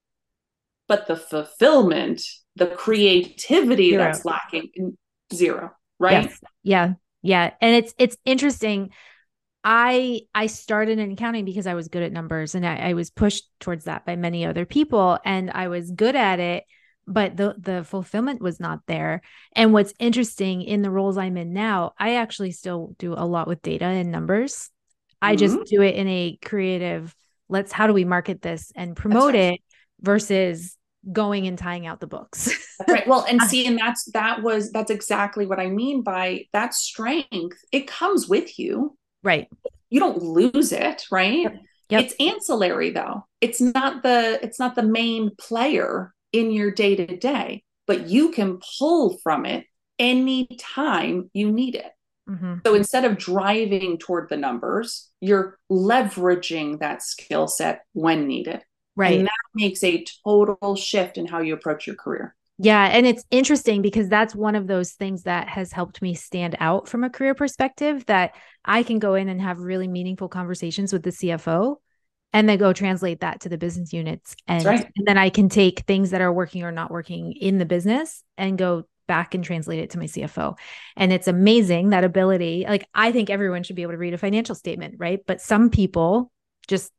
but 0.88 1.06
the 1.06 1.16
fulfillment, 1.16 2.22
the 2.54 2.66
creativity 2.66 3.92
zero. 3.92 4.04
that's 4.04 4.26
lacking, 4.26 4.98
zero, 5.32 5.70
right? 5.98 6.24
Yes. 6.24 6.40
Yeah, 6.62 6.92
yeah, 7.26 7.52
and 7.60 7.74
it's 7.76 7.94
it's 7.98 8.16
interesting. 8.24 8.90
I 9.64 10.22
I 10.34 10.46
started 10.46 10.98
in 10.98 11.10
accounting 11.12 11.44
because 11.44 11.66
I 11.66 11.74
was 11.74 11.88
good 11.88 12.02
at 12.02 12.12
numbers 12.12 12.54
and 12.54 12.64
I, 12.64 12.76
I 12.76 12.92
was 12.94 13.10
pushed 13.10 13.44
towards 13.58 13.84
that 13.84 14.06
by 14.06 14.16
many 14.16 14.46
other 14.46 14.64
people, 14.64 15.18
and 15.24 15.50
I 15.50 15.68
was 15.68 15.90
good 15.90 16.16
at 16.16 16.40
it 16.40 16.64
but 17.06 17.36
the 17.36 17.54
the 17.58 17.84
fulfillment 17.84 18.42
was 18.42 18.58
not 18.58 18.80
there 18.86 19.22
and 19.52 19.72
what's 19.72 19.94
interesting 19.98 20.62
in 20.62 20.82
the 20.82 20.90
roles 20.90 21.16
i'm 21.16 21.36
in 21.36 21.52
now 21.52 21.92
i 21.98 22.16
actually 22.16 22.50
still 22.50 22.94
do 22.98 23.12
a 23.12 23.24
lot 23.24 23.46
with 23.46 23.62
data 23.62 23.84
and 23.84 24.10
numbers 24.10 24.54
mm-hmm. 24.54 25.28
i 25.28 25.36
just 25.36 25.54
mm-hmm. 25.54 25.64
do 25.66 25.82
it 25.82 25.94
in 25.94 26.08
a 26.08 26.38
creative 26.44 27.14
let's 27.48 27.72
how 27.72 27.86
do 27.86 27.92
we 27.92 28.04
market 28.04 28.42
this 28.42 28.72
and 28.74 28.96
promote 28.96 29.34
right. 29.34 29.54
it 29.54 29.60
versus 30.00 30.76
going 31.12 31.46
and 31.46 31.58
tying 31.58 31.86
out 31.86 32.00
the 32.00 32.06
books 32.06 32.50
right 32.88 33.06
well 33.06 33.24
and 33.28 33.40
see 33.42 33.66
and 33.66 33.78
that's 33.78 34.04
that 34.12 34.42
was 34.42 34.72
that's 34.72 34.90
exactly 34.90 35.46
what 35.46 35.60
i 35.60 35.68
mean 35.68 36.02
by 36.02 36.44
that 36.52 36.74
strength 36.74 37.58
it 37.70 37.86
comes 37.86 38.28
with 38.28 38.58
you 38.58 38.96
right 39.22 39.48
you 39.88 40.00
don't 40.00 40.22
lose 40.22 40.72
it 40.72 41.06
right 41.10 41.42
yep. 41.42 41.56
Yep. 41.90 42.04
it's 42.04 42.14
ancillary 42.18 42.90
though 42.90 43.24
it's 43.40 43.60
not 43.60 44.02
the 44.02 44.40
it's 44.42 44.58
not 44.58 44.74
the 44.74 44.82
main 44.82 45.30
player 45.36 46.12
in 46.36 46.50
your 46.50 46.70
day 46.70 46.96
to 46.96 47.16
day, 47.16 47.62
but 47.86 48.08
you 48.08 48.30
can 48.30 48.60
pull 48.78 49.18
from 49.18 49.46
it 49.46 49.66
anytime 49.98 51.30
you 51.32 51.50
need 51.50 51.74
it. 51.74 51.90
Mm-hmm. 52.28 52.56
So 52.66 52.74
instead 52.74 53.04
of 53.04 53.16
driving 53.16 53.98
toward 53.98 54.28
the 54.28 54.36
numbers, 54.36 55.10
you're 55.20 55.58
leveraging 55.70 56.80
that 56.80 57.02
skill 57.02 57.46
set 57.46 57.82
when 57.92 58.26
needed. 58.26 58.62
Right. 58.96 59.18
And 59.18 59.26
that 59.26 59.32
makes 59.54 59.84
a 59.84 60.04
total 60.24 60.74
shift 60.74 61.18
in 61.18 61.26
how 61.26 61.40
you 61.40 61.54
approach 61.54 61.86
your 61.86 61.96
career. 61.96 62.34
Yeah. 62.58 62.86
And 62.86 63.06
it's 63.06 63.24
interesting 63.30 63.82
because 63.82 64.08
that's 64.08 64.34
one 64.34 64.54
of 64.54 64.66
those 64.66 64.92
things 64.92 65.24
that 65.24 65.48
has 65.48 65.72
helped 65.72 66.00
me 66.00 66.14
stand 66.14 66.56
out 66.58 66.88
from 66.88 67.04
a 67.04 67.10
career 67.10 67.34
perspective 67.34 68.06
that 68.06 68.34
I 68.64 68.82
can 68.82 68.98
go 68.98 69.14
in 69.14 69.28
and 69.28 69.40
have 69.42 69.60
really 69.60 69.88
meaningful 69.88 70.28
conversations 70.28 70.92
with 70.92 71.02
the 71.02 71.10
CFO 71.10 71.76
and 72.32 72.48
then 72.48 72.58
go 72.58 72.72
translate 72.72 73.20
that 73.20 73.40
to 73.42 73.50
the 73.50 73.58
business 73.58 73.92
units 73.92 74.34
and, 74.48 74.64
right. 74.64 74.90
and 74.96 75.06
then 75.06 75.16
i 75.16 75.30
can 75.30 75.48
take 75.48 75.80
things 75.80 76.10
that 76.10 76.20
are 76.20 76.32
working 76.32 76.64
or 76.64 76.72
not 76.72 76.90
working 76.90 77.32
in 77.32 77.56
the 77.58 77.64
business 77.64 78.24
and 78.36 78.58
go 78.58 78.84
back 79.06 79.34
and 79.34 79.44
translate 79.44 79.78
it 79.78 79.90
to 79.90 79.98
my 79.98 80.06
CFO. 80.06 80.56
And 80.96 81.12
it's 81.12 81.28
amazing 81.28 81.90
that 81.90 82.04
ability. 82.04 82.64
Like 82.68 82.88
I 82.94 83.12
think 83.12 83.30
everyone 83.30 83.62
should 83.62 83.76
be 83.76 83.82
able 83.82 83.92
to 83.92 83.98
read 83.98 84.14
a 84.14 84.18
financial 84.18 84.54
statement, 84.54 84.96
right? 84.98 85.20
But 85.26 85.40
some 85.40 85.70
people 85.70 86.30
just 86.68 86.92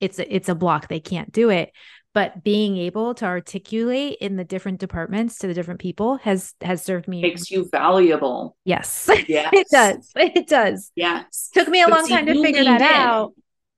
it's 0.00 0.18
a, 0.18 0.34
it's 0.34 0.48
a 0.48 0.54
block. 0.54 0.88
They 0.88 1.00
can't 1.00 1.32
do 1.32 1.50
it. 1.50 1.72
But 2.14 2.42
being 2.42 2.76
able 2.78 3.14
to 3.14 3.26
articulate 3.26 4.16
in 4.20 4.36
the 4.36 4.44
different 4.44 4.80
departments 4.80 5.38
to 5.38 5.46
the 5.46 5.54
different 5.54 5.78
people 5.78 6.16
has 6.18 6.54
has 6.62 6.82
served 6.82 7.06
me. 7.06 7.22
Makes 7.22 7.50
you 7.50 7.68
valuable. 7.70 8.56
Yes. 8.64 9.08
Yes. 9.28 9.50
it 9.52 9.66
does. 9.70 10.12
It 10.16 10.48
does. 10.48 10.90
Yes. 10.96 11.50
Took 11.52 11.68
me 11.68 11.82
a 11.82 11.86
but 11.86 11.94
long 11.94 12.06
see, 12.06 12.14
time 12.14 12.26
to 12.26 12.42
figure 12.42 12.64
that 12.64 12.80
in. 12.80 12.86
out. 12.86 13.34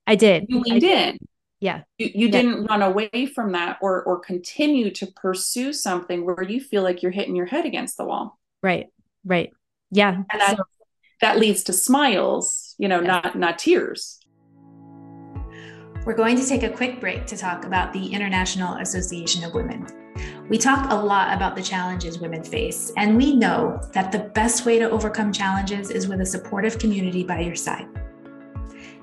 I 0.07 0.15
did. 0.15 0.45
You 0.47 0.61
leaned 0.61 0.81
did. 0.81 1.15
in. 1.15 1.17
Yeah. 1.59 1.83
You, 1.97 2.09
you 2.13 2.25
yeah. 2.27 2.31
didn't 2.31 2.65
run 2.65 2.81
away 2.81 3.27
from 3.27 3.51
that 3.51 3.77
or 3.81 4.01
or 4.03 4.19
continue 4.19 4.91
to 4.91 5.07
pursue 5.07 5.73
something 5.73 6.25
where 6.25 6.41
you 6.41 6.61
feel 6.61 6.83
like 6.83 7.03
you're 7.03 7.11
hitting 7.11 7.35
your 7.35 7.45
head 7.45 7.65
against 7.65 7.97
the 7.97 8.05
wall. 8.05 8.39
Right. 8.63 8.87
Right. 9.25 9.51
Yeah. 9.91 10.15
And 10.15 10.41
that, 10.41 10.57
so, 10.57 10.63
that 11.19 11.37
leads 11.37 11.63
to 11.65 11.73
smiles, 11.73 12.75
you 12.79 12.87
know, 12.87 13.01
yes. 13.01 13.07
not 13.07 13.37
not 13.37 13.59
tears. 13.59 14.20
We're 16.03 16.15
going 16.15 16.35
to 16.35 16.47
take 16.47 16.63
a 16.63 16.69
quick 16.69 16.99
break 16.99 17.27
to 17.27 17.37
talk 17.37 17.63
about 17.63 17.93
the 17.93 18.07
International 18.07 18.77
Association 18.77 19.43
of 19.43 19.53
Women. 19.53 19.85
We 20.49 20.57
talk 20.57 20.91
a 20.91 20.95
lot 20.95 21.31
about 21.31 21.55
the 21.55 21.61
challenges 21.61 22.17
women 22.17 22.43
face, 22.43 22.91
and 22.97 23.15
we 23.15 23.35
know 23.35 23.79
that 23.93 24.11
the 24.11 24.31
best 24.33 24.65
way 24.65 24.79
to 24.79 24.89
overcome 24.89 25.31
challenges 25.31 25.91
is 25.91 26.07
with 26.07 26.21
a 26.21 26.25
supportive 26.25 26.79
community 26.79 27.23
by 27.23 27.41
your 27.41 27.53
side. 27.53 27.87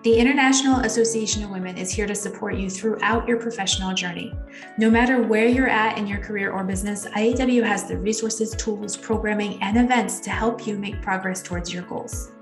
The 0.02 0.18
International 0.18 0.80
Association 0.80 1.44
of 1.44 1.50
Women 1.50 1.78
is 1.78 1.92
here 1.92 2.06
to 2.08 2.16
support 2.16 2.56
you 2.56 2.68
throughout 2.68 3.28
your 3.28 3.38
professional 3.38 3.94
journey. 3.94 4.34
No 4.76 4.90
matter 4.90 5.22
where 5.22 5.46
you're 5.46 5.68
at 5.68 5.98
in 5.98 6.08
your 6.08 6.18
career 6.18 6.50
or 6.50 6.64
business, 6.64 7.06
IAW 7.06 7.62
has 7.62 7.86
the 7.86 7.96
resources, 7.96 8.56
tools, 8.56 8.96
programming, 8.96 9.62
and 9.62 9.76
events 9.76 10.18
to 10.20 10.30
help 10.30 10.66
you 10.66 10.76
make 10.76 11.00
progress 11.00 11.42
towards 11.42 11.72
your 11.72 11.84
goals. 11.84 12.32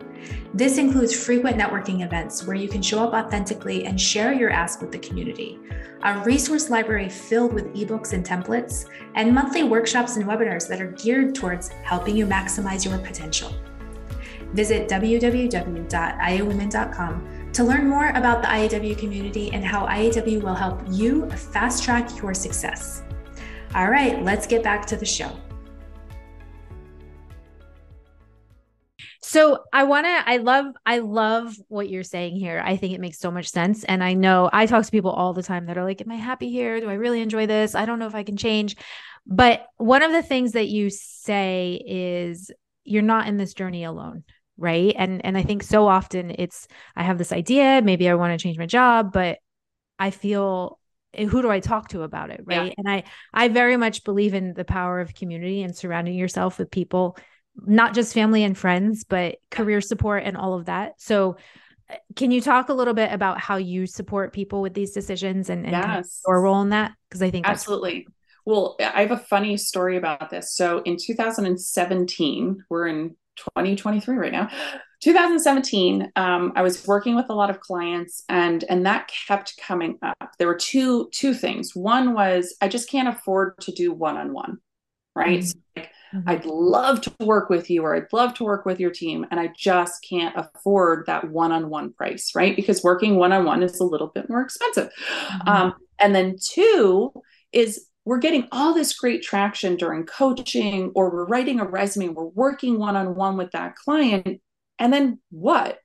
This 0.54 0.78
includes 0.78 1.14
frequent 1.14 1.58
networking 1.58 2.04
events 2.04 2.46
where 2.46 2.56
you 2.56 2.68
can 2.68 2.82
show 2.82 3.02
up 3.02 3.12
authentically 3.12 3.84
and 3.84 4.00
share 4.00 4.32
your 4.32 4.50
ask 4.50 4.80
with 4.80 4.92
the 4.92 4.98
community, 4.98 5.58
a 6.02 6.20
resource 6.20 6.70
library 6.70 7.08
filled 7.08 7.52
with 7.52 7.74
ebooks 7.74 8.12
and 8.12 8.24
templates, 8.24 8.86
and 9.14 9.34
monthly 9.34 9.64
workshops 9.64 10.16
and 10.16 10.24
webinars 10.24 10.68
that 10.68 10.80
are 10.80 10.92
geared 10.92 11.34
towards 11.34 11.68
helping 11.68 12.16
you 12.16 12.26
maximize 12.26 12.84
your 12.84 12.98
potential. 12.98 13.52
Visit 14.52 14.88
www.iawomen.com 14.88 17.50
to 17.52 17.64
learn 17.64 17.88
more 17.88 18.10
about 18.10 18.42
the 18.42 18.48
IAW 18.48 18.98
community 18.98 19.50
and 19.52 19.64
how 19.64 19.86
IAW 19.86 20.42
will 20.42 20.54
help 20.54 20.82
you 20.90 21.28
fast 21.30 21.82
track 21.82 22.20
your 22.20 22.34
success. 22.34 23.02
All 23.74 23.90
right, 23.90 24.22
let's 24.22 24.46
get 24.46 24.62
back 24.62 24.84
to 24.86 24.96
the 24.96 25.06
show. 25.06 25.36
So 29.26 29.64
I 29.72 29.82
want 29.82 30.06
to 30.06 30.22
I 30.24 30.36
love 30.36 30.66
I 30.86 30.98
love 30.98 31.56
what 31.66 31.90
you're 31.90 32.04
saying 32.04 32.36
here. 32.36 32.62
I 32.64 32.76
think 32.76 32.94
it 32.94 33.00
makes 33.00 33.18
so 33.18 33.32
much 33.32 33.48
sense 33.48 33.82
and 33.82 34.04
I 34.04 34.14
know 34.14 34.48
I 34.52 34.66
talk 34.66 34.84
to 34.84 34.90
people 34.92 35.10
all 35.10 35.32
the 35.32 35.42
time 35.42 35.66
that 35.66 35.76
are 35.76 35.84
like 35.84 36.00
am 36.00 36.12
I 36.12 36.14
happy 36.14 36.48
here? 36.48 36.78
Do 36.80 36.88
I 36.88 36.94
really 36.94 37.20
enjoy 37.20 37.46
this? 37.46 37.74
I 37.74 37.86
don't 37.86 37.98
know 37.98 38.06
if 38.06 38.14
I 38.14 38.22
can 38.22 38.36
change. 38.36 38.76
But 39.26 39.66
one 39.78 40.04
of 40.04 40.12
the 40.12 40.22
things 40.22 40.52
that 40.52 40.68
you 40.68 40.90
say 40.90 41.82
is 41.84 42.52
you're 42.84 43.02
not 43.02 43.26
in 43.26 43.36
this 43.36 43.52
journey 43.52 43.82
alone 43.82 44.22
right 44.58 44.94
and 44.96 45.22
and 45.26 45.36
i 45.36 45.42
think 45.42 45.62
so 45.62 45.86
often 45.86 46.34
it's 46.38 46.66
i 46.94 47.02
have 47.02 47.18
this 47.18 47.32
idea 47.32 47.82
maybe 47.84 48.08
i 48.08 48.14
want 48.14 48.32
to 48.32 48.42
change 48.42 48.56
my 48.56 48.64
job 48.64 49.12
but 49.12 49.38
i 49.98 50.10
feel 50.10 50.78
eh, 51.12 51.26
who 51.26 51.42
do 51.42 51.50
i 51.50 51.60
talk 51.60 51.88
to 51.88 52.02
about 52.02 52.30
it 52.30 52.40
right 52.44 52.68
yeah. 52.68 52.74
and 52.78 52.88
i 52.88 53.02
i 53.34 53.48
very 53.48 53.76
much 53.76 54.02
believe 54.02 54.32
in 54.32 54.54
the 54.54 54.64
power 54.64 55.00
of 55.00 55.14
community 55.14 55.62
and 55.62 55.76
surrounding 55.76 56.14
yourself 56.14 56.58
with 56.58 56.70
people 56.70 57.18
not 57.64 57.94
just 57.94 58.14
family 58.14 58.44
and 58.44 58.56
friends 58.56 59.04
but 59.04 59.36
career 59.50 59.80
support 59.80 60.22
and 60.24 60.36
all 60.36 60.54
of 60.54 60.66
that. 60.66 61.00
So 61.00 61.36
eh, 61.88 61.96
can 62.14 62.30
you 62.30 62.40
talk 62.40 62.68
a 62.68 62.74
little 62.74 62.94
bit 62.94 63.12
about 63.12 63.40
how 63.40 63.56
you 63.56 63.86
support 63.86 64.32
people 64.32 64.60
with 64.60 64.74
these 64.74 64.92
decisions 64.92 65.50
and, 65.50 65.64
and 65.64 65.72
yes. 65.72 66.22
your 66.26 66.40
role 66.40 66.60
in 66.62 66.70
that? 66.70 66.92
Because 67.08 67.22
i 67.22 67.30
think 67.30 67.48
absolutely. 67.48 68.06
Well 68.44 68.76
i 68.80 69.02
have 69.02 69.10
a 69.10 69.18
funny 69.18 69.56
story 69.56 69.96
about 69.96 70.30
this. 70.30 70.54
So 70.54 70.82
in 70.82 70.96
2017 71.00 72.64
we're 72.68 72.86
in 72.86 73.16
2023 73.36 74.16
right 74.16 74.32
now. 74.32 74.48
2017 75.02 76.10
um, 76.16 76.52
i 76.56 76.62
was 76.62 76.86
working 76.86 77.14
with 77.14 77.26
a 77.28 77.34
lot 77.34 77.50
of 77.50 77.60
clients 77.60 78.24
and 78.30 78.64
and 78.68 78.86
that 78.86 79.10
kept 79.28 79.56
coming 79.58 79.98
up. 80.02 80.32
There 80.38 80.48
were 80.48 80.56
two 80.56 81.08
two 81.12 81.34
things. 81.34 81.74
One 81.74 82.14
was 82.14 82.54
i 82.60 82.68
just 82.68 82.90
can't 82.90 83.08
afford 83.08 83.58
to 83.60 83.72
do 83.72 83.92
one-on-one 83.92 84.58
right? 85.16 85.40
Mm-hmm. 85.40 85.46
so 85.46 85.58
like, 85.74 85.90
mm-hmm. 86.14 86.28
i'd 86.28 86.44
love 86.44 87.00
to 87.00 87.12
work 87.20 87.48
with 87.48 87.70
you 87.70 87.82
or 87.82 87.94
i'd 87.94 88.12
love 88.12 88.34
to 88.34 88.44
work 88.44 88.64
with 88.64 88.80
your 88.80 88.90
team 88.90 89.26
and 89.30 89.40
i 89.40 89.50
just 89.56 90.04
can't 90.08 90.36
afford 90.36 91.04
that 91.06 91.30
one-on-one 91.30 91.92
price 91.92 92.34
right 92.34 92.56
because 92.56 92.82
working 92.82 93.16
one-on-one 93.16 93.62
is 93.62 93.80
a 93.80 93.84
little 93.84 94.08
bit 94.08 94.28
more 94.28 94.42
expensive 94.42 94.90
mm-hmm. 95.18 95.48
um, 95.48 95.74
and 95.98 96.14
then 96.14 96.36
two 96.40 97.12
is 97.52 97.86
we're 98.04 98.18
getting 98.18 98.46
all 98.52 98.72
this 98.72 98.96
great 98.96 99.22
traction 99.22 99.76
during 99.76 100.04
coaching 100.04 100.92
or 100.94 101.10
we're 101.10 101.26
writing 101.26 101.60
a 101.60 101.66
resume 101.66 102.08
we're 102.08 102.24
working 102.24 102.78
one-on-one 102.78 103.36
with 103.36 103.50
that 103.52 103.74
client 103.76 104.40
and 104.78 104.92
then 104.92 105.18
what 105.30 105.78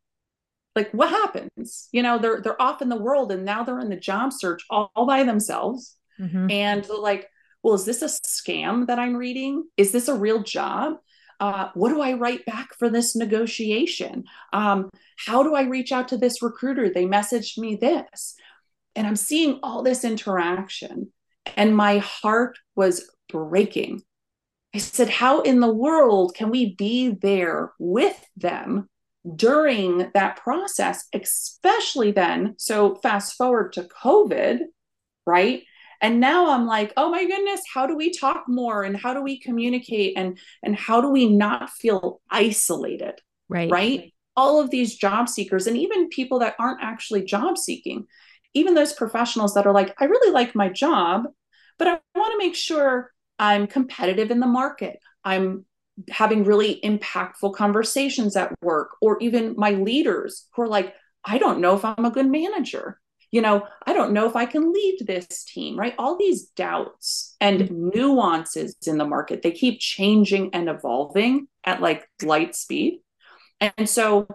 like 0.75 0.91
what 0.91 1.09
happens 1.09 1.89
you 1.91 2.01
know 2.01 2.17
they're 2.17 2.41
they're 2.41 2.61
off 2.61 2.81
in 2.81 2.89
the 2.89 2.95
world 2.95 3.31
and 3.31 3.45
now 3.45 3.63
they're 3.63 3.79
in 3.79 3.89
the 3.89 3.95
job 3.95 4.31
search 4.31 4.63
all, 4.69 4.91
all 4.95 5.05
by 5.05 5.23
themselves 5.23 5.97
mm-hmm. 6.19 6.49
and 6.49 6.87
like 6.89 7.27
well 7.63 7.73
is 7.73 7.85
this 7.85 8.01
a 8.01 8.05
scam 8.05 8.87
that 8.87 8.99
i'm 8.99 9.15
reading 9.15 9.63
is 9.77 9.91
this 9.91 10.07
a 10.07 10.15
real 10.15 10.43
job 10.43 10.95
uh, 11.41 11.71
what 11.73 11.89
do 11.89 11.99
I 12.01 12.13
write 12.13 12.45
back 12.45 12.69
for 12.77 12.87
this 12.87 13.15
negotiation? 13.15 14.25
Um, 14.53 14.91
how 15.17 15.41
do 15.41 15.55
I 15.55 15.63
reach 15.63 15.91
out 15.91 16.09
to 16.09 16.17
this 16.17 16.43
recruiter? 16.43 16.87
They 16.87 17.05
messaged 17.05 17.57
me 17.57 17.75
this. 17.75 18.35
And 18.95 19.07
I'm 19.07 19.15
seeing 19.15 19.59
all 19.63 19.81
this 19.81 20.03
interaction 20.05 21.11
and 21.57 21.75
my 21.75 21.97
heart 21.97 22.57
was 22.75 23.09
breaking. 23.29 24.01
I 24.73 24.77
said, 24.77 25.09
How 25.09 25.41
in 25.41 25.59
the 25.59 25.73
world 25.73 26.35
can 26.35 26.49
we 26.49 26.75
be 26.75 27.09
there 27.09 27.73
with 27.79 28.23
them 28.37 28.89
during 29.35 30.11
that 30.13 30.37
process, 30.37 31.07
especially 31.13 32.11
then? 32.11 32.55
So, 32.57 32.95
fast 32.95 33.35
forward 33.35 33.73
to 33.73 33.87
COVID, 34.03 34.59
right? 35.25 35.63
And 36.01 36.19
now 36.19 36.51
I'm 36.51 36.65
like, 36.65 36.91
oh 36.97 37.09
my 37.09 37.25
goodness, 37.25 37.61
how 37.71 37.85
do 37.85 37.95
we 37.95 38.11
talk 38.11 38.45
more 38.47 38.83
and 38.83 38.97
how 38.97 39.13
do 39.13 39.21
we 39.21 39.39
communicate 39.39 40.17
and 40.17 40.39
and 40.63 40.75
how 40.75 40.99
do 41.01 41.09
we 41.09 41.29
not 41.29 41.69
feel 41.69 42.21
isolated? 42.29 43.19
Right. 43.49 43.71
Right? 43.71 44.13
All 44.35 44.59
of 44.59 44.71
these 44.71 44.95
job 44.95 45.29
seekers 45.29 45.67
and 45.67 45.77
even 45.77 46.09
people 46.09 46.39
that 46.39 46.55
aren't 46.57 46.81
actually 46.81 47.23
job 47.23 47.57
seeking, 47.57 48.05
even 48.53 48.73
those 48.73 48.93
professionals 48.93 49.53
that 49.53 49.67
are 49.67 49.73
like, 49.73 49.93
I 49.99 50.05
really 50.05 50.31
like 50.31 50.55
my 50.55 50.69
job, 50.69 51.23
but 51.77 51.87
I 51.87 51.99
want 52.15 52.31
to 52.31 52.37
make 52.37 52.55
sure 52.55 53.11
I'm 53.37 53.67
competitive 53.67 54.31
in 54.31 54.39
the 54.39 54.47
market. 54.47 54.99
I'm 55.23 55.65
having 56.09 56.45
really 56.45 56.79
impactful 56.83 57.53
conversations 57.53 58.35
at 58.35 58.53
work, 58.61 58.95
or 59.01 59.19
even 59.19 59.55
my 59.57 59.71
leaders 59.71 60.47
who 60.55 60.63
are 60.63 60.67
like, 60.67 60.95
I 61.23 61.37
don't 61.37 61.59
know 61.59 61.75
if 61.75 61.85
I'm 61.85 62.05
a 62.05 62.11
good 62.11 62.27
manager. 62.27 62.99
You 63.31 63.41
know, 63.41 63.65
I 63.85 63.93
don't 63.93 64.11
know 64.11 64.27
if 64.27 64.35
I 64.35 64.45
can 64.45 64.73
lead 64.73 64.99
this 65.05 65.45
team, 65.45 65.79
right? 65.79 65.95
All 65.97 66.17
these 66.17 66.47
doubts 66.49 67.35
and 67.39 67.61
mm-hmm. 67.61 67.89
nuances 67.93 68.75
in 68.85 68.97
the 68.97 69.07
market, 69.07 69.41
they 69.41 69.51
keep 69.51 69.79
changing 69.79 70.53
and 70.53 70.67
evolving 70.67 71.47
at 71.63 71.81
like 71.81 72.07
light 72.21 72.55
speed. 72.55 72.99
And 73.77 73.87
so 73.87 74.27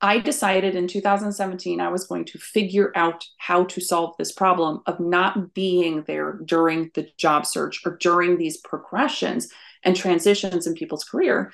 I 0.00 0.18
decided 0.18 0.76
in 0.76 0.88
2017 0.88 1.80
I 1.80 1.88
was 1.88 2.06
going 2.06 2.26
to 2.26 2.38
figure 2.38 2.92
out 2.94 3.24
how 3.38 3.64
to 3.64 3.80
solve 3.80 4.14
this 4.18 4.32
problem 4.32 4.82
of 4.86 5.00
not 5.00 5.54
being 5.54 6.02
there 6.06 6.38
during 6.44 6.90
the 6.94 7.08
job 7.16 7.46
search 7.46 7.80
or 7.84 7.96
during 7.96 8.36
these 8.36 8.58
progressions 8.58 9.48
and 9.82 9.96
transitions 9.96 10.66
in 10.66 10.74
people's 10.74 11.04
career. 11.04 11.52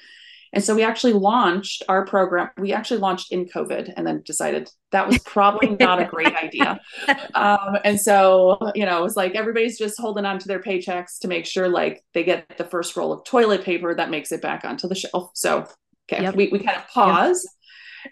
And 0.53 0.62
so 0.62 0.75
we 0.75 0.83
actually 0.83 1.15
launched 1.15 1.83
our 1.88 2.05
program. 2.05 2.51
We 2.59 2.73
actually 2.73 3.01
launched 3.01 3.33
in 3.33 3.47
COVID 3.47 3.95
and 3.97 4.07
then 4.07 4.23
decided 4.25 4.71
that 4.91 5.07
was 5.09 5.19
probably 5.21 5.77
not 5.81 6.01
a 6.01 6.05
great 6.05 6.35
idea. 6.35 6.81
Um, 7.35 7.79
and 7.85 7.99
so, 7.99 8.59
you 8.75 8.85
know, 8.85 8.99
it 8.99 9.03
was 9.03 9.17
like 9.17 9.35
everybody's 9.35 9.79
just 9.79 9.99
holding 9.99 10.27
on 10.27 10.38
to 10.38 10.49
their 10.49 10.61
paychecks 10.61 11.19
to 11.21 11.29
make 11.29 11.47
sure 11.47 11.69
like 11.69 12.05
they 12.15 12.25
get 12.25 12.47
the 12.59 12.65
first 12.65 12.95
roll 12.97 13.12
of 13.12 13.25
toilet 13.25 13.65
paper 13.65 13.95
that 13.95 14.11
makes 14.11 14.33
it 14.33 14.43
back 14.43 14.65
onto 14.65 14.87
the 14.87 14.95
shelf. 14.95 15.31
So, 15.35 15.67
okay, 16.11 16.23
yep. 16.23 16.35
we, 16.37 16.49
we 16.49 16.59
kind 16.59 16.77
of 16.77 16.87
pause. 16.88 17.45
Yep 17.45 17.53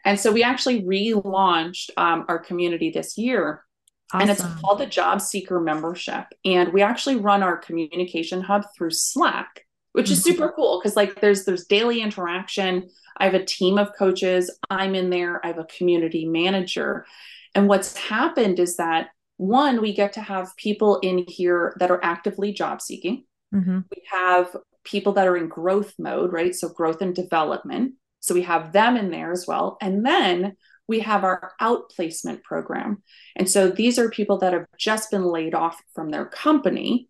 and 0.05 0.19
so 0.19 0.33
we 0.33 0.43
actually 0.43 0.83
relaunched 0.83 1.91
um, 1.97 2.25
our 2.29 2.39
community 2.39 2.91
this 2.91 3.19
year. 3.19 3.65
Awesome. 4.13 4.29
And 4.29 4.31
it's 4.31 4.61
called 4.61 4.81
the 4.81 4.87
Job 4.87 5.21
Seeker 5.21 5.61
Membership. 5.61 6.27
And 6.45 6.73
we 6.73 6.83
actually 6.83 7.17
run 7.17 7.43
our 7.43 7.57
communication 7.57 8.41
hub 8.41 8.65
through 8.77 8.91
Slack, 8.91 9.67
which 9.93 10.07
mm-hmm. 10.07 10.13
is 10.13 10.23
super 10.23 10.53
cool 10.55 10.81
because 10.81 10.97
like 10.97 11.21
there's 11.21 11.45
there's 11.45 11.67
daily 11.67 12.01
interaction. 12.01 12.89
I 13.17 13.25
have 13.25 13.35
a 13.35 13.45
team 13.45 13.79
of 13.79 13.97
coaches. 13.99 14.51
I'm 14.71 14.95
in 14.95 15.11
there. 15.11 15.45
I 15.45 15.49
have 15.49 15.59
a 15.59 15.65
community 15.65 16.27
manager. 16.27 17.07
And 17.55 17.69
what's 17.69 17.97
happened 17.97 18.59
is 18.59 18.77
that 18.77 19.09
one, 19.37 19.81
we 19.81 19.95
get 19.95 20.13
to 20.15 20.21
have 20.21 20.57
people 20.57 20.99
in 20.99 21.25
here 21.27 21.75
that 21.81 21.91
are 21.91 22.03
actively 22.05 22.53
job 22.53 22.81
seeking. 22.81 23.25
Mm-hmm. 23.55 23.81
We 23.91 24.03
have 24.11 24.55
people 24.85 25.13
that 25.15 25.27
are 25.27 25.37
in 25.37 25.49
growth 25.49 25.95
mode, 25.99 26.33
right? 26.33 26.55
So 26.55 26.69
growth 26.69 27.03
and 27.03 27.15
development. 27.15 27.95
So 28.21 28.35
we 28.35 28.43
have 28.43 28.73
them 28.73 28.97
in 28.97 29.11
there 29.11 29.33
as 29.33 29.47
well. 29.47 29.79
And 29.81 30.05
then 30.05 30.57
we 30.87 31.01
have 31.01 31.25
our 31.25 31.53
outplacement 31.61 32.43
program. 32.43 33.03
And 33.37 33.49
so 33.49 33.71
these 33.71 33.99
are 33.99 34.11
people 34.11 34.39
that 34.39 34.53
have 34.53 34.67
just 34.79 35.11
been 35.11 35.25
laid 35.25 35.55
off 35.55 35.81
from 35.95 36.11
their 36.11 36.27
company 36.27 37.09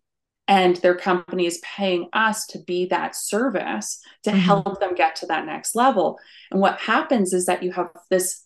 and 0.51 0.75
their 0.77 0.95
company 0.95 1.45
is 1.45 1.61
paying 1.63 2.09
us 2.11 2.45
to 2.45 2.59
be 2.59 2.85
that 2.87 3.15
service 3.15 4.01
to 4.23 4.31
mm-hmm. 4.31 4.39
help 4.39 4.81
them 4.81 4.93
get 4.95 5.15
to 5.15 5.25
that 5.27 5.45
next 5.45 5.75
level. 5.75 6.19
And 6.51 6.59
what 6.59 6.77
happens 6.77 7.31
is 7.31 7.45
that 7.45 7.63
you 7.63 7.71
have 7.71 7.87
this 8.09 8.43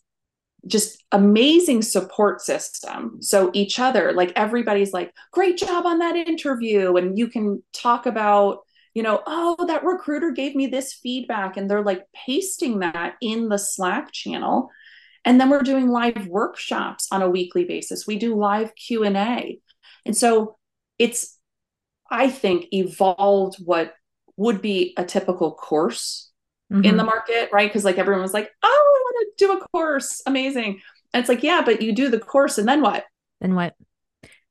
just 0.68 1.04
amazing 1.12 1.82
support 1.82 2.42
system. 2.42 3.18
So 3.22 3.50
each 3.56 3.80
other, 3.80 4.14
like 4.14 4.32
everybody's 4.36 4.94
like, 4.94 5.16
great 5.32 5.58
job 5.58 5.88
on 5.88 5.98
that 5.98 6.16
interview. 6.16 6.96
And 6.96 7.18
you 7.18 7.28
can 7.28 7.64
talk 7.74 8.06
about, 8.06 8.60
you 8.94 9.02
know, 9.02 9.24
oh, 9.26 9.66
that 9.68 9.84
recruiter 9.84 10.30
gave 10.30 10.56
me 10.56 10.68
this 10.68 10.94
feedback. 10.94 11.58
And 11.58 11.68
they're 11.68 11.84
like 11.84 12.04
pasting 12.14 12.80
that 12.80 13.16
in 13.20 13.50
the 13.50 13.58
Slack 13.58 14.12
channel. 14.12 14.70
And 15.24 15.42
then 15.42 15.50
we're 15.50 15.64
doing 15.64 15.90
live 15.90 16.28
workshops 16.28 17.08
on 17.12 17.24
a 17.24 17.30
weekly 17.30 17.66
basis. 17.66 18.06
We 18.06 18.18
do 18.20 18.36
live 18.36 18.76
Q&A. 18.76 19.58
And 20.06 20.16
so 20.16 20.58
it's, 21.00 21.36
I 22.10 22.30
think, 22.30 22.68
evolved 22.72 23.58
what 23.64 23.96
would 24.38 24.62
be 24.62 24.94
a 24.98 25.06
typical 25.06 25.54
course 25.54 26.32
mm-hmm. 26.72 26.84
in 26.84 26.98
the 26.98 27.04
market, 27.04 27.50
right? 27.52 27.70
Because 27.70 27.86
like 27.86 27.98
everyone 27.98 28.22
was 28.22 28.34
like, 28.34 28.52
oh, 28.64 28.68
I 28.68 29.02
want 29.04 29.38
to 29.38 29.46
do 29.46 29.54
a 29.54 29.68
course. 29.68 30.22
Amazing. 30.26 30.82
And 31.14 31.22
it's 31.22 31.30
like, 31.30 31.44
yeah, 31.44 31.62
but 31.64 31.82
you 31.82 31.94
do 31.94 32.10
the 32.10 32.20
course 32.20 32.58
and 32.58 32.68
then 32.68 32.82
what? 32.82 33.06
Then 33.42 33.56
what? 33.56 33.76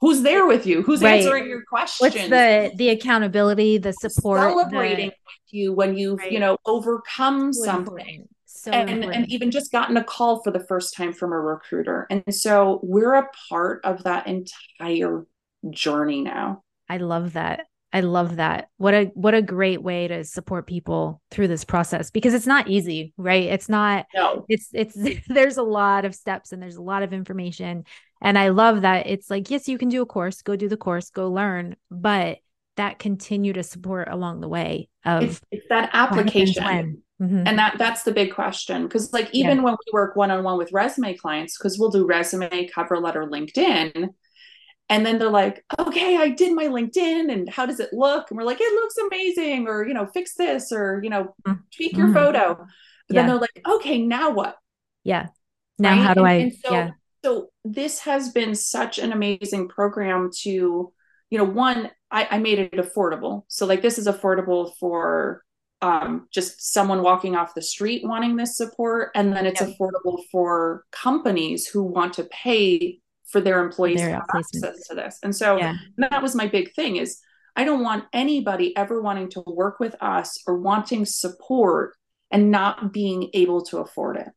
Who's 0.01 0.23
there 0.23 0.47
with 0.47 0.67
you? 0.67 0.83
Who's 0.83 1.03
right. 1.03 1.21
answering 1.21 1.47
your 1.47 1.63
questions? 1.63 2.01
What's 2.01 2.29
the 2.29 2.73
the 2.77 2.91
accountability, 2.91 3.79
the 3.79 3.93
support, 3.93 4.41
celebrating 4.41 5.09
the... 5.09 5.15
with 5.27 5.53
you 5.53 5.73
when 5.73 5.97
you've 5.97 6.19
right. 6.19 6.31
you 6.31 6.41
know 6.41 6.59
overcome 6.67 7.55
so 7.55 7.65
something, 7.65 8.29
so 8.45 8.71
and 8.71 9.03
and 9.03 9.31
even 9.31 9.51
just 9.51 9.73
gotten 9.73 9.97
a 9.97 10.05
call 10.05 10.43
for 10.43 10.51
the 10.51 10.61
first 10.61 10.95
time 10.95 11.15
from 11.15 11.33
a 11.33 11.41
recruiter, 11.41 12.07
and 12.11 12.23
so 12.35 12.81
we're 12.83 13.15
a 13.15 13.29
part 13.49 13.83
of 13.85 14.05
that 14.05 14.27
entire 14.27 15.25
journey 15.71 16.21
now. 16.21 16.63
I 16.89 16.99
love 16.99 17.35
that. 17.35 17.67
I 17.95 18.01
love 18.01 18.37
that. 18.37 18.71
What 18.77 18.93
a 18.93 19.05
what 19.15 19.35
a 19.35 19.43
great 19.43 19.81
way 19.81 20.09
to 20.09 20.25
support 20.25 20.67
people 20.67 21.23
through 21.31 21.47
this 21.47 21.65
process 21.65 22.11
because 22.11 22.35
it's 22.35 22.47
not 22.47 22.67
easy, 22.67 23.15
right? 23.17 23.45
It's 23.45 23.69
not 23.69 24.07
no. 24.13 24.45
it's 24.49 24.69
it's 24.73 24.97
there's 25.29 25.59
a 25.59 25.63
lot 25.63 26.05
of 26.05 26.15
steps 26.15 26.51
and 26.51 26.61
there's 26.61 26.75
a 26.75 26.83
lot 26.83 27.05
of 27.05 27.13
information. 27.13 27.85
And 28.21 28.37
I 28.37 28.49
love 28.49 28.81
that 28.81 29.07
it's 29.07 29.31
like, 29.31 29.49
yes, 29.49 29.69
you 29.69 29.79
can 29.79 29.91
do 29.91 30.03
a 30.03 30.07
course, 30.07 30.43
go 30.43 30.57
do 30.57 30.69
the 30.69 30.77
course, 30.77 31.11
go 31.11 31.31
learn, 31.31 31.77
but 31.89 32.39
that 32.77 32.99
continue 32.99 33.53
to 33.53 33.63
support 33.63 34.09
along 34.11 34.41
the 34.41 34.49
way 34.49 34.89
of 35.05 35.23
it's, 35.23 35.41
it's 35.53 35.69
that 35.69 35.91
application. 35.93 37.03
Mm-hmm. 37.23 37.47
And 37.47 37.59
that 37.59 37.77
that's 37.79 38.03
the 38.03 38.13
big 38.13 38.35
question. 38.35 38.83
Because 38.85 39.13
like 39.13 39.31
even 39.33 39.59
yeah. 39.59 39.63
when 39.63 39.75
we 39.75 39.93
work 39.93 40.17
one-on-one 40.17 40.59
with 40.59 40.73
resume 40.73 41.15
clients, 41.15 41.57
because 41.57 41.79
we'll 41.79 41.91
do 41.91 42.05
resume, 42.07 42.69
cover 42.75 42.99
letter, 42.99 43.25
LinkedIn, 43.25 44.09
and 44.89 45.05
then 45.05 45.19
they're 45.19 45.31
like 45.31 45.65
okay 45.79 46.17
i 46.17 46.29
did 46.29 46.55
my 46.55 46.67
linkedin 46.67 47.33
and 47.33 47.49
how 47.49 47.67
does 47.67 47.81
it 47.81 47.93
look 47.93 48.31
and 48.31 48.39
we're 48.39 48.45
like 48.45 48.61
it 48.61 48.75
looks 48.75 48.97
amazing 48.99 49.67
or 49.67 49.87
you 49.87 49.95
know 49.95 50.07
fix 50.07 50.35
this 50.35 50.73
or 50.73 51.01
you 51.03 51.11
know 51.11 51.35
mm-hmm. 51.47 51.61
tweak 51.75 51.97
your 51.97 52.07
mm-hmm. 52.07 52.15
photo 52.15 52.55
but 52.57 53.15
yeah. 53.15 53.23
then 53.23 53.27
they're 53.27 53.39
like 53.39 53.63
okay 53.67 53.99
now 53.99 54.31
what 54.31 54.57
yeah 55.03 55.27
now 55.79 55.91
right? 55.91 56.03
how 56.03 56.15
do 56.15 56.25
i 56.25 56.33
and 56.33 56.53
so, 56.55 56.73
yeah 56.73 56.91
so 57.25 57.49
this 57.65 58.01
has 58.01 58.31
been 58.31 58.55
such 58.55 58.99
an 58.99 59.13
amazing 59.13 59.69
program 59.69 60.31
to 60.43 60.93
you 61.31 61.39
know 61.39 61.45
one 61.45 61.91
I, 62.11 62.29
I 62.33 62.39
made 62.39 62.59
it 62.59 62.73
affordable 62.73 63.45
so 63.49 63.67
like 63.67 63.83
this 63.83 63.99
is 63.99 64.07
affordable 64.07 64.73
for 64.79 65.43
um, 65.83 66.29
just 66.33 66.73
someone 66.73 67.03
walking 67.03 67.37
off 67.37 67.55
the 67.55 67.61
street 67.61 68.07
wanting 68.07 68.37
this 68.37 68.57
support 68.57 69.11
and 69.15 69.37
then 69.37 69.45
it's 69.45 69.61
yep. 69.61 69.71
affordable 69.71 70.23
for 70.31 70.85
companies 70.93 71.67
who 71.67 71.83
want 71.83 72.15
to 72.15 72.25
pay 72.25 73.01
for 73.31 73.41
their 73.41 73.65
employees 73.65 73.99
their 73.99 74.09
to 74.09 74.15
have 74.15 74.25
access 74.35 74.87
to 74.89 74.95
this. 74.95 75.19
And 75.23 75.35
so 75.35 75.57
yeah. 75.57 75.75
that 75.99 76.23
was 76.23 76.35
my 76.35 76.47
big 76.47 76.73
thing 76.75 76.97
is 76.97 77.21
I 77.57 77.65
don't 77.65 77.83
want 77.83 78.05
anybody 78.13 78.77
ever 78.77 79.01
wanting 79.01 79.31
to 79.31 79.43
work 79.47 79.79
with 79.81 79.95
us 80.01 80.39
or 80.47 80.59
wanting 80.59 81.05
support 81.05 81.95
and 82.31 82.51
not 82.51 82.93
being 82.93 83.31
able 83.33 83.63
to 83.67 83.79
afford 83.79 84.17
it. 84.17 84.29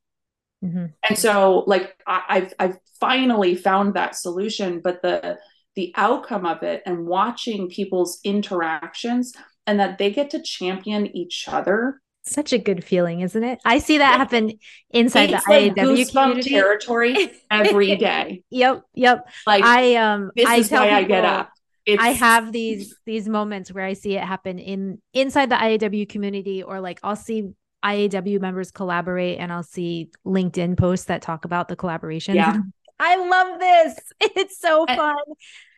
Mm-hmm. 0.63 0.85
And 1.07 1.17
so 1.17 1.63
like 1.67 1.95
I, 2.05 2.23
I've 2.29 2.53
I've 2.59 2.77
finally 2.99 3.55
found 3.55 3.93
that 3.93 4.15
solution, 4.15 4.81
but 4.83 5.01
the 5.01 5.37
the 5.75 5.93
outcome 5.95 6.45
of 6.45 6.63
it 6.63 6.81
and 6.85 7.05
watching 7.05 7.69
people's 7.69 8.19
interactions 8.23 9.33
and 9.67 9.79
that 9.79 9.97
they 9.97 10.11
get 10.11 10.31
to 10.31 10.41
champion 10.41 11.05
each 11.15 11.45
other 11.47 12.01
such 12.29 12.53
a 12.53 12.57
good 12.57 12.83
feeling, 12.83 13.21
isn't 13.21 13.43
it? 13.43 13.59
I 13.65 13.79
see 13.79 13.97
that 13.99 14.17
happen 14.17 14.53
inside 14.89 15.31
it's 15.31 15.45
the 15.45 15.51
like 15.51 15.75
IAW 15.75 16.11
community 16.11 16.49
territory 16.49 17.31
every 17.49 17.95
day. 17.97 18.43
yep, 18.49 18.83
yep. 18.93 19.27
Like 19.45 19.63
I 19.63 19.95
um, 19.95 20.31
this 20.35 20.47
I 20.47 20.55
is 20.57 20.71
why 20.71 20.85
people, 20.85 20.95
I 20.95 21.03
get 21.03 21.25
up. 21.25 21.51
It's... 21.85 22.01
I 22.01 22.09
have 22.09 22.51
these 22.51 22.95
these 23.05 23.27
moments 23.27 23.71
where 23.71 23.85
I 23.85 23.93
see 23.93 24.15
it 24.15 24.23
happen 24.23 24.59
in 24.59 25.01
inside 25.13 25.49
the 25.49 25.55
IAW 25.55 26.09
community, 26.09 26.63
or 26.63 26.81
like 26.81 26.99
I'll 27.03 27.15
see 27.15 27.51
IAW 27.83 28.41
members 28.41 28.71
collaborate, 28.71 29.39
and 29.39 29.51
I'll 29.51 29.63
see 29.63 30.11
LinkedIn 30.25 30.77
posts 30.77 31.05
that 31.05 31.21
talk 31.21 31.45
about 31.45 31.67
the 31.67 31.75
collaboration. 31.75 32.35
Yeah. 32.35 32.57
I 32.99 33.15
love 33.15 33.59
this. 33.59 33.99
It's 34.35 34.59
so 34.59 34.85
fun. 34.85 35.15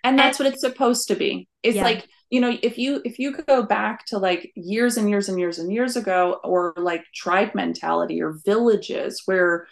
And 0.03 0.17
that's 0.17 0.39
and, 0.39 0.45
what 0.45 0.53
it's 0.53 0.61
supposed 0.61 1.07
to 1.09 1.15
be. 1.15 1.47
It's 1.63 1.75
yeah. 1.75 1.83
like 1.83 2.07
you 2.29 2.39
know 2.41 2.57
if 2.61 2.77
you 2.77 3.01
if 3.05 3.19
you 3.19 3.35
go 3.35 3.63
back 3.63 4.05
to 4.07 4.17
like 4.17 4.51
years 4.55 4.97
and 4.97 5.09
years 5.09 5.29
and 5.29 5.39
years 5.39 5.59
and 5.59 5.71
years 5.71 5.95
ago 5.95 6.39
or 6.43 6.73
like 6.77 7.03
tribe 7.13 7.55
mentality 7.55 8.21
or 8.21 8.39
villages 8.45 9.23
where 9.25 9.67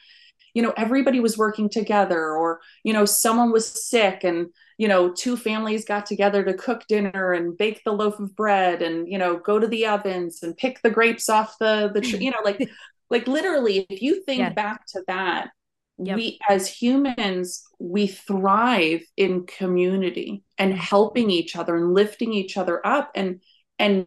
you 0.54 0.64
know 0.64 0.74
everybody 0.76 1.20
was 1.20 1.38
working 1.38 1.70
together 1.70 2.32
or 2.32 2.60
you 2.84 2.94
know 2.94 3.06
someone 3.06 3.52
was 3.52 3.88
sick 3.88 4.24
and 4.24 4.48
you 4.80 4.88
know 4.88 5.14
two 5.14 5.38
families 5.38 5.86
got 5.86 6.08
together 6.08 6.44
to 6.44 6.54
cook 6.56 6.84
dinner 6.88 7.34
and 7.34 7.58
bake 7.58 7.84
the 7.84 7.92
loaf 7.92 8.20
of 8.20 8.36
bread 8.36 8.82
and 8.82 9.08
you 9.08 9.20
know 9.20 9.38
go 9.38 9.60
to 9.60 9.68
the 9.68 9.86
ovens 9.86 10.42
and 10.42 10.58
pick 10.58 10.82
the 10.82 10.90
grapes 10.90 11.30
off 11.30 11.56
the 11.60 11.92
the 11.94 12.02
tree 12.02 12.20
you 12.22 12.32
know 12.32 12.42
like 12.44 12.68
like 13.12 13.28
literally 13.28 13.86
if 13.90 14.02
you 14.02 14.24
think 14.24 14.40
yeah. 14.40 14.50
back 14.50 14.86
to 14.88 15.04
that 15.06 15.52
Yep. 16.00 16.16
we 16.16 16.40
as 16.48 16.68
humans 16.68 17.64
we 17.80 18.06
thrive 18.06 19.02
in 19.16 19.48
community 19.48 20.44
and 20.58 20.72
mm-hmm. 20.72 20.80
helping 20.80 21.32
each 21.32 21.56
other 21.56 21.76
and 21.76 21.94
lifting 21.94 22.34
each 22.34 22.56
other 22.56 22.86
up 22.86 23.12
and 23.16 23.42
and 23.80 24.06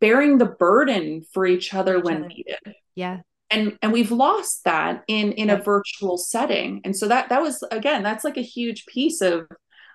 bearing 0.00 0.38
the 0.38 0.46
burden 0.46 1.22
for 1.32 1.46
each 1.46 1.72
other 1.72 1.98
each 1.98 2.04
when 2.04 2.16
other. 2.16 2.28
needed 2.28 2.74
yeah 2.96 3.18
and 3.50 3.78
and 3.80 3.92
we've 3.92 4.10
lost 4.10 4.64
that 4.64 5.04
in 5.06 5.32
in 5.32 5.48
yep. 5.48 5.60
a 5.60 5.62
virtual 5.62 6.18
setting 6.18 6.80
and 6.84 6.96
so 6.96 7.06
that 7.06 7.28
that 7.28 7.42
was 7.42 7.62
again 7.70 8.02
that's 8.02 8.24
like 8.24 8.36
a 8.36 8.42
huge 8.42 8.86
piece 8.86 9.20
of 9.20 9.46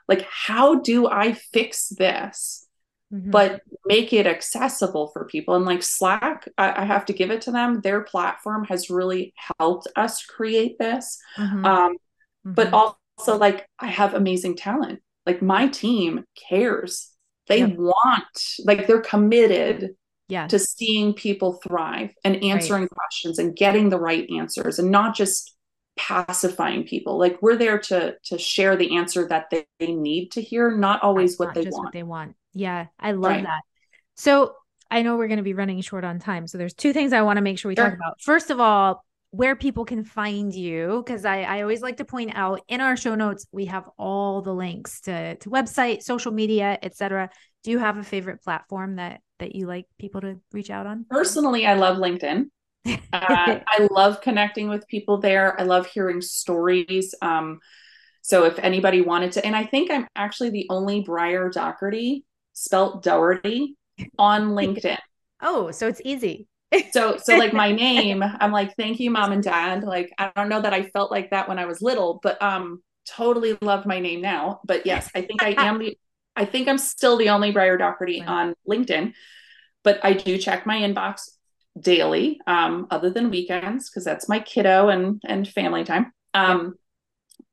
like 0.08 0.26
how 0.30 0.76
do 0.76 1.08
i 1.08 1.34
fix 1.34 1.90
this 1.90 2.65
mm-hmm. 3.14 3.32
but 3.32 3.62
make 3.86 4.14
it 4.14 4.28
accessible 4.28 5.08
for 5.14 5.26
people. 5.26 5.56
And 5.56 5.66
like 5.66 5.84
Slack, 5.84 6.48
I, 6.58 6.82
I, 6.82 6.86
have 6.86 7.06
to 7.06 7.14
give 7.14 7.32
it 7.32 7.42
to 7.42 7.52
them. 7.52 7.82
Their 7.82 8.02
platform 8.02 8.66
has 8.66 8.90
really 8.90 9.34
helped 9.60 9.88
us 9.96 10.24
create 10.26 10.78
this. 10.80 11.20
Mm-hmm. 11.38 11.66
Um, 11.66 11.94
mm-hmm. 11.94 12.54
But 12.54 12.74
also, 12.74 13.38
like, 13.38 13.68
I 13.80 13.88
have 13.88 14.14
amazing 14.14 14.56
talent. 14.56 15.02
Like, 15.26 15.42
my 15.42 15.68
team 15.68 16.26
cares. 16.50 17.12
They 17.48 17.60
yep. 17.60 17.76
want, 17.76 18.44
like, 18.64 18.88
they're 18.88 19.02
committed 19.02 19.96
yeah. 20.28 20.48
to 20.48 20.60
seeing 20.60 21.14
people 21.14 21.54
thrive 21.64 22.12
and 22.24 22.44
answering 22.44 22.84
right. 22.84 22.92
questions 22.92 23.40
and 23.40 23.56
getting 23.56 23.90
the 23.90 24.00
right 24.00 24.28
answers 24.32 24.80
and 24.80 24.92
not 24.92 25.16
just 25.16 25.56
pacifying 25.98 26.84
people 26.84 27.18
like 27.18 27.42
we're 27.42 27.56
there 27.56 27.80
to 27.80 28.16
to 28.22 28.38
share 28.38 28.76
the 28.76 28.98
answer 28.98 29.30
that 29.30 29.46
they, 29.50 29.66
they 29.80 29.94
need 29.94 30.30
to 30.30 30.42
hear 30.42 30.76
not 30.76 31.02
always 31.02 31.40
what, 31.40 31.46
not 31.46 31.56
they 31.56 31.70
what 31.70 31.94
they 31.94 32.04
want 32.04 32.36
yeah, 32.56 32.88
I 33.00 33.12
love 33.12 33.32
right. 33.32 33.44
that. 33.44 33.62
So 34.16 34.56
I 34.90 35.02
know 35.02 35.18
we're 35.18 35.28
going 35.28 35.38
to 35.38 35.44
be 35.44 35.54
running 35.54 35.82
short 35.82 36.04
on 36.04 36.20
time. 36.20 36.48
So 36.48 36.58
there's 36.58 36.74
two 36.74 36.94
things 36.94 37.14
I 37.14 37.22
want 37.22 37.38
to 37.38 37.42
make 37.42 37.60
sure 37.60 37.70
we 37.70 37.76
sure. 37.76 37.86
talk 37.86 37.94
about. 37.94 38.22
First 38.22 38.50
of 38.50 38.60
all, 38.60 39.04
where 39.32 39.56
people 39.56 39.84
can 39.84 40.06
find 40.06 40.54
you, 40.54 41.04
because 41.06 41.26
I, 41.26 41.42
I 41.42 41.62
always 41.62 41.82
like 41.82 41.98
to 41.98 42.06
point 42.06 42.32
out 42.36 42.62
in 42.70 42.80
our 42.80 42.96
show 42.96 43.16
notes, 43.16 43.46
we 43.52 43.66
have 43.66 43.84
all 43.98 44.42
the 44.42 44.54
links 44.54 45.02
to, 45.02 45.36
to 45.36 45.50
website, 45.50 46.02
social 46.02 46.32
media, 46.32 46.80
etc. 46.82 47.30
Do 47.64 47.72
you 47.72 47.80
have 47.80 47.98
a 47.98 48.04
favorite 48.04 48.42
platform 48.42 48.96
that 48.96 49.20
that 49.40 49.54
you 49.54 49.68
like 49.68 49.86
people 50.00 50.22
to 50.22 50.40
reach 50.54 50.70
out 50.70 50.88
on? 50.88 51.06
Personally, 51.10 51.68
I 51.68 51.74
love 51.74 51.98
LinkedIn. 51.98 52.46
uh, 52.86 53.00
I 53.12 53.88
love 53.92 54.22
connecting 54.22 54.70
with 54.70 54.88
people 54.88 55.18
there. 55.18 55.60
I 55.60 55.64
love 55.64 55.88
hearing 55.88 56.22
stories. 56.22 57.14
Um, 57.22 57.60
so 58.22 58.46
if 58.46 58.58
anybody 58.60 59.02
wanted 59.02 59.34
to, 59.34 59.46
and 59.46 59.56
I 59.56 59.66
think 59.66 59.92
I'm 59.92 60.08
actually 60.16 60.52
the 60.52 60.68
only 60.70 61.02
Briar 61.02 61.50
Dougherty 61.50 62.24
spelt 62.56 63.04
Dougherty 63.04 63.78
on 64.18 64.50
LinkedIn. 64.58 64.98
Oh, 65.42 65.70
so 65.72 65.88
it's 65.88 66.02
easy. 66.04 66.48
so 66.92 67.18
so 67.18 67.36
like 67.38 67.54
my 67.54 67.72
name, 67.86 68.24
I'm 68.24 68.52
like, 68.52 68.76
thank 68.76 69.00
you, 69.00 69.12
mom 69.12 69.32
and 69.32 69.44
dad. 69.44 69.84
Like 69.84 70.12
I 70.18 70.32
don't 70.36 70.50
know 70.50 70.62
that 70.62 70.74
I 70.74 70.86
felt 70.90 71.12
like 71.12 71.30
that 71.32 71.48
when 71.48 71.60
I 71.60 71.66
was 71.66 71.82
little, 71.82 72.20
but 72.24 72.42
um 72.42 72.82
totally 73.08 73.56
love 73.62 73.86
my 73.86 74.00
name 74.00 74.22
now. 74.22 74.62
But 74.66 74.86
yes, 74.88 75.10
I 75.16 75.22
think 75.22 75.44
I 75.44 75.50
am 75.58 75.80
the 75.80 75.98
I 76.36 76.46
think 76.46 76.68
I'm 76.68 76.80
still 76.80 77.18
the 77.18 77.30
only 77.30 77.52
Briar 77.52 77.78
Dougherty 77.78 78.24
on 78.26 78.56
LinkedIn. 78.68 79.14
but 79.84 80.00
I 80.04 80.14
do 80.14 80.38
check 80.38 80.66
my 80.66 80.80
inbox 80.82 81.30
daily, 81.80 82.40
um, 82.48 82.88
other 82.92 83.10
than 83.10 83.30
weekends, 83.30 83.90
because 83.90 84.04
that's 84.06 84.30
my 84.30 84.40
kiddo 84.40 84.90
and 84.90 85.22
and 85.26 85.48
family 85.48 85.84
time. 85.84 86.12
Um, 86.34 86.76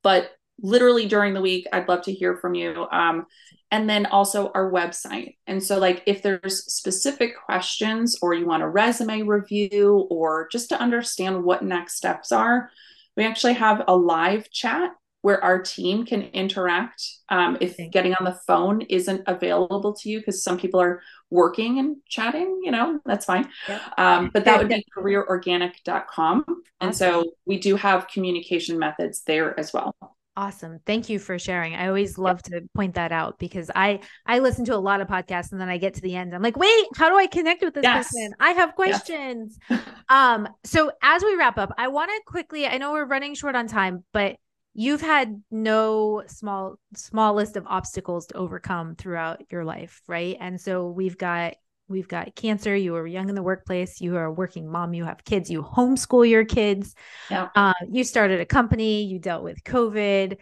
but 0.03 0.31
literally 0.63 1.07
during 1.07 1.35
the 1.35 1.41
week, 1.41 1.67
I'd 1.73 1.89
love 1.89 2.03
to 2.03 2.13
hear 2.13 2.37
from 2.37 2.55
you. 2.55 2.87
Um, 2.91 3.27
and 3.71 3.89
then 3.89 4.05
also 4.07 4.51
our 4.55 4.71
website. 4.71 5.37
And 5.47 5.63
so, 5.63 5.79
like, 5.79 6.03
if 6.07 6.23
there's 6.23 6.73
specific 6.73 7.33
questions 7.45 8.19
or 8.21 8.35
you 8.35 8.47
want 8.47 8.63
a 8.63 8.69
resume 8.69 9.23
review 9.23 10.07
or 10.11 10.49
just 10.53 10.69
to 10.69 10.81
understand 10.81 11.43
what 11.43 11.65
next 11.65 11.97
steps 11.97 12.33
are, 12.33 12.71
we 13.17 13.25
actually 13.25 13.55
have 13.55 13.83
a 13.89 13.97
live 13.97 14.51
chat 14.51 14.93
where 15.23 15.43
our 15.43 15.63
team 15.63 16.05
can 16.05 16.23
interact 16.23 17.03
um, 17.29 17.57
if 17.61 17.77
getting 17.91 18.13
on 18.15 18.25
the 18.25 18.39
phone 18.47 18.83
isn't 18.83 19.23
available 19.27 19.95
to 19.95 20.11
you 20.11 20.19
because 20.19 20.43
some 20.43 20.59
people 20.59 20.81
are 20.81 21.01
working 21.31 21.79
and 21.79 21.97
chatting 22.09 22.61
you 22.63 22.71
know 22.71 23.01
that's 23.07 23.25
fine. 23.25 23.49
Um, 23.97 24.31
but 24.35 24.45
that 24.45 24.59
would 24.59 24.69
be 24.69 24.85
careerorganic.com 24.97 26.45
and 26.81 26.95
so 26.95 27.33
we 27.47 27.59
do 27.59 27.77
have 27.77 28.09
communication 28.09 28.79
methods 28.79 29.23
there 29.23 29.59
as 29.59 29.73
well 29.73 29.95
Awesome. 30.35 30.81
Thank 30.87 31.11
you 31.11 31.19
for 31.19 31.39
sharing. 31.39 31.75
I 31.75 31.89
always 31.89 32.17
love 32.17 32.43
to 32.45 32.63
point 32.75 32.95
that 32.95 33.13
out 33.13 33.39
because 33.39 33.71
I 33.75 34.01
I 34.25 34.39
listen 34.39 34.65
to 34.65 34.75
a 34.75 34.79
lot 34.79 35.03
of 35.03 35.09
podcasts 35.09 35.53
and 35.53 35.61
then 35.61 35.69
I 35.69 35.77
get 35.77 35.93
to 35.95 36.01
the 36.01 36.17
end. 36.17 36.35
I'm 36.35 36.41
like, 36.41 36.57
"Wait, 36.57 36.87
how 36.97 37.11
do 37.11 37.17
I 37.17 37.27
connect 37.27 37.63
with 37.63 37.75
this 37.75 37.83
yes. 37.83 38.09
person? 38.09 38.35
I 38.41 38.53
have 38.53 38.75
questions." 38.75 39.59
Yes. 39.69 39.83
um 40.09 40.49
so 40.65 40.91
as 41.03 41.23
we 41.23 41.37
wrap 41.37 41.59
up, 41.59 41.75
I 41.77 41.89
want 41.89 42.11
to 42.11 42.21
quickly 42.27 42.67
I 42.67 42.79
know 42.79 42.93
we're 42.93 43.05
running 43.05 43.35
short 43.35 43.55
on 43.55 43.67
time, 43.67 44.05
but 44.13 44.37
you've 44.73 45.03
had 45.03 45.43
no 45.51 46.23
small 46.29 46.77
small 46.95 47.35
list 47.35 47.57
of 47.57 47.67
obstacles 47.67 48.27
to 48.29 48.37
overcome 48.37 48.95
throughout 48.97 49.43
your 49.51 49.67
life, 49.67 50.01
right? 50.09 50.39
And 50.41 50.59
so 50.59 50.89
we've 50.89 51.19
got 51.19 51.57
we've 51.93 52.09
got 52.09 52.35
cancer 52.35 52.75
you 52.75 52.93
were 52.93 53.07
young 53.07 53.29
in 53.29 53.35
the 53.35 53.43
workplace 53.43 54.01
you 54.01 54.17
are 54.17 54.25
a 54.25 54.33
working 54.33 54.71
mom 54.71 54.95
you 54.95 55.05
have 55.05 55.25
kids 55.25 55.51
you 55.51 55.63
homeschool 55.63 56.29
your 56.29 56.45
kids. 56.45 56.95
Yeah. 57.31 57.49
Uh, 57.55 57.75
you 57.91 58.05
started 58.05 58.41
a 58.41 58.47
company 58.47 59.05
you 59.05 59.19
dealt 59.19 59.45
with 59.45 59.63
covid. 59.63 60.39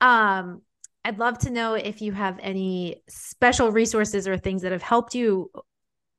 Um, 0.00 0.62
i'd 1.04 1.18
love 1.18 1.38
to 1.38 1.50
know 1.50 1.74
if 1.74 2.00
you 2.00 2.12
have 2.12 2.38
any 2.40 3.02
special 3.08 3.70
resources 3.70 4.26
or 4.26 4.38
things 4.38 4.62
that 4.62 4.72
have 4.72 4.82
helped 4.82 5.14
you 5.14 5.50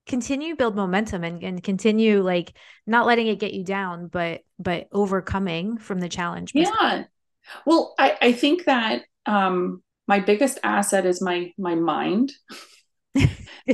continue 0.05 0.55
build 0.55 0.75
momentum 0.75 1.23
and, 1.23 1.41
and 1.43 1.63
continue 1.63 2.21
like 2.21 2.55
not 2.85 3.05
letting 3.05 3.27
it 3.27 3.39
get 3.39 3.53
you 3.53 3.63
down 3.63 4.07
but 4.07 4.41
but 4.59 4.87
overcoming 4.91 5.77
from 5.77 5.99
the 5.99 6.09
challenge 6.09 6.51
yeah. 6.53 7.03
well 7.65 7.95
i 7.97 8.17
i 8.21 8.31
think 8.33 8.65
that 8.65 9.03
um 9.25 9.81
my 10.07 10.19
biggest 10.19 10.59
asset 10.63 11.05
is 11.05 11.21
my 11.21 11.51
my 11.57 11.75
mind 11.75 12.31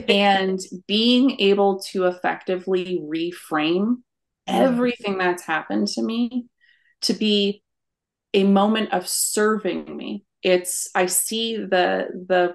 and 0.08 0.60
being 0.88 1.40
able 1.40 1.80
to 1.92 2.06
effectively 2.06 3.02
reframe 3.04 3.98
everything 4.48 5.18
that's 5.18 5.44
happened 5.44 5.88
to 5.88 6.02
me 6.02 6.46
to 7.02 7.14
be 7.14 7.64
a 8.34 8.44
moment 8.44 8.92
of 8.94 9.08
serving 9.08 9.96
me 9.96 10.26
it's 10.44 10.90
i 10.96 11.06
see 11.06 11.58
the 11.58 12.08
the 12.28 12.54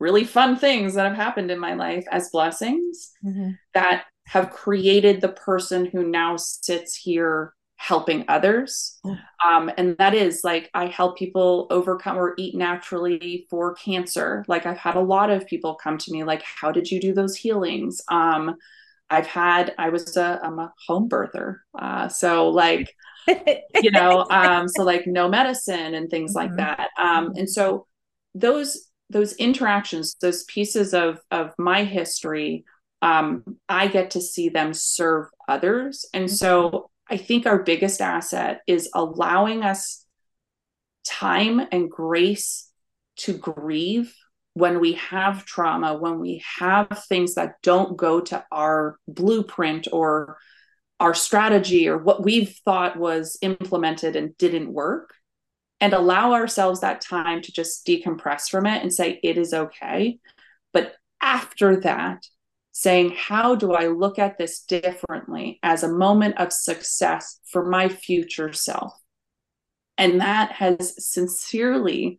really 0.00 0.24
fun 0.24 0.56
things 0.56 0.94
that 0.94 1.06
have 1.06 1.16
happened 1.16 1.50
in 1.50 1.58
my 1.58 1.74
life 1.74 2.04
as 2.10 2.30
blessings 2.30 3.12
mm-hmm. 3.24 3.50
that 3.74 4.04
have 4.26 4.50
created 4.50 5.20
the 5.20 5.28
person 5.28 5.86
who 5.86 6.02
now 6.02 6.36
sits 6.36 6.96
here 6.96 7.54
helping 7.86 8.24
others. 8.28 8.98
Oh. 9.04 9.16
Um, 9.46 9.70
and 9.76 9.96
that 9.98 10.14
is 10.14 10.40
like 10.42 10.70
I 10.72 10.86
help 10.86 11.18
people 11.18 11.66
overcome 11.70 12.16
or 12.16 12.34
eat 12.38 12.54
naturally 12.54 13.46
for 13.50 13.74
cancer. 13.74 14.42
Like 14.48 14.64
I've 14.64 14.78
had 14.78 14.96
a 14.96 15.00
lot 15.00 15.30
of 15.30 15.46
people 15.46 15.74
come 15.74 15.98
to 15.98 16.12
me 16.12 16.24
like, 16.24 16.42
how 16.42 16.72
did 16.72 16.90
you 16.90 16.98
do 16.98 17.12
those 17.12 17.36
healings? 17.36 18.00
Um, 18.10 18.56
I've 19.10 19.26
had 19.26 19.74
I 19.76 19.90
was 19.90 20.16
a 20.16 20.40
I'm 20.42 20.58
a 20.58 20.72
home 20.86 21.10
birther. 21.10 21.58
Uh, 21.78 22.08
so 22.08 22.48
like 22.48 22.94
you 23.28 23.90
know, 23.90 24.26
um, 24.30 24.66
so 24.66 24.82
like 24.82 25.06
no 25.06 25.28
medicine 25.28 25.94
and 25.94 26.08
things 26.08 26.34
mm-hmm. 26.34 26.56
like 26.56 26.56
that. 26.56 26.88
Um, 26.98 27.32
and 27.36 27.48
so 27.48 27.86
those 28.34 28.88
those 29.10 29.34
interactions, 29.34 30.16
those 30.22 30.44
pieces 30.44 30.94
of 30.94 31.20
of 31.30 31.52
my 31.58 31.84
history, 31.84 32.64
um, 33.02 33.44
I 33.68 33.88
get 33.88 34.12
to 34.12 34.22
see 34.22 34.48
them 34.48 34.72
serve 34.72 35.26
others. 35.48 36.06
And 36.14 36.30
so 36.30 36.90
I 37.14 37.16
think 37.16 37.46
our 37.46 37.62
biggest 37.62 38.00
asset 38.00 38.62
is 38.66 38.90
allowing 38.92 39.62
us 39.62 40.04
time 41.06 41.64
and 41.70 41.88
grace 41.88 42.68
to 43.18 43.32
grieve 43.34 44.12
when 44.54 44.80
we 44.80 44.94
have 44.94 45.44
trauma, 45.44 45.96
when 45.96 46.18
we 46.18 46.42
have 46.58 47.04
things 47.08 47.36
that 47.36 47.62
don't 47.62 47.96
go 47.96 48.20
to 48.20 48.44
our 48.50 48.98
blueprint 49.06 49.86
or 49.92 50.38
our 50.98 51.14
strategy 51.14 51.86
or 51.88 51.98
what 51.98 52.24
we've 52.24 52.58
thought 52.64 52.98
was 52.98 53.38
implemented 53.42 54.16
and 54.16 54.36
didn't 54.36 54.72
work, 54.72 55.14
and 55.80 55.92
allow 55.92 56.32
ourselves 56.32 56.80
that 56.80 57.00
time 57.00 57.42
to 57.42 57.52
just 57.52 57.86
decompress 57.86 58.50
from 58.50 58.66
it 58.66 58.82
and 58.82 58.92
say, 58.92 59.20
it 59.22 59.38
is 59.38 59.54
okay. 59.54 60.18
But 60.72 60.96
after 61.20 61.76
that, 61.82 62.26
saying, 62.74 63.14
How 63.16 63.54
do 63.54 63.72
I 63.72 63.86
look 63.86 64.18
at 64.18 64.36
this 64.36 64.60
differently 64.60 65.60
as 65.62 65.82
a 65.82 65.88
moment 65.88 66.38
of 66.38 66.52
success 66.52 67.40
for 67.50 67.64
my 67.64 67.88
future 67.88 68.52
self? 68.52 68.92
And 69.96 70.20
that 70.20 70.52
has 70.52 70.94
sincerely 70.98 72.18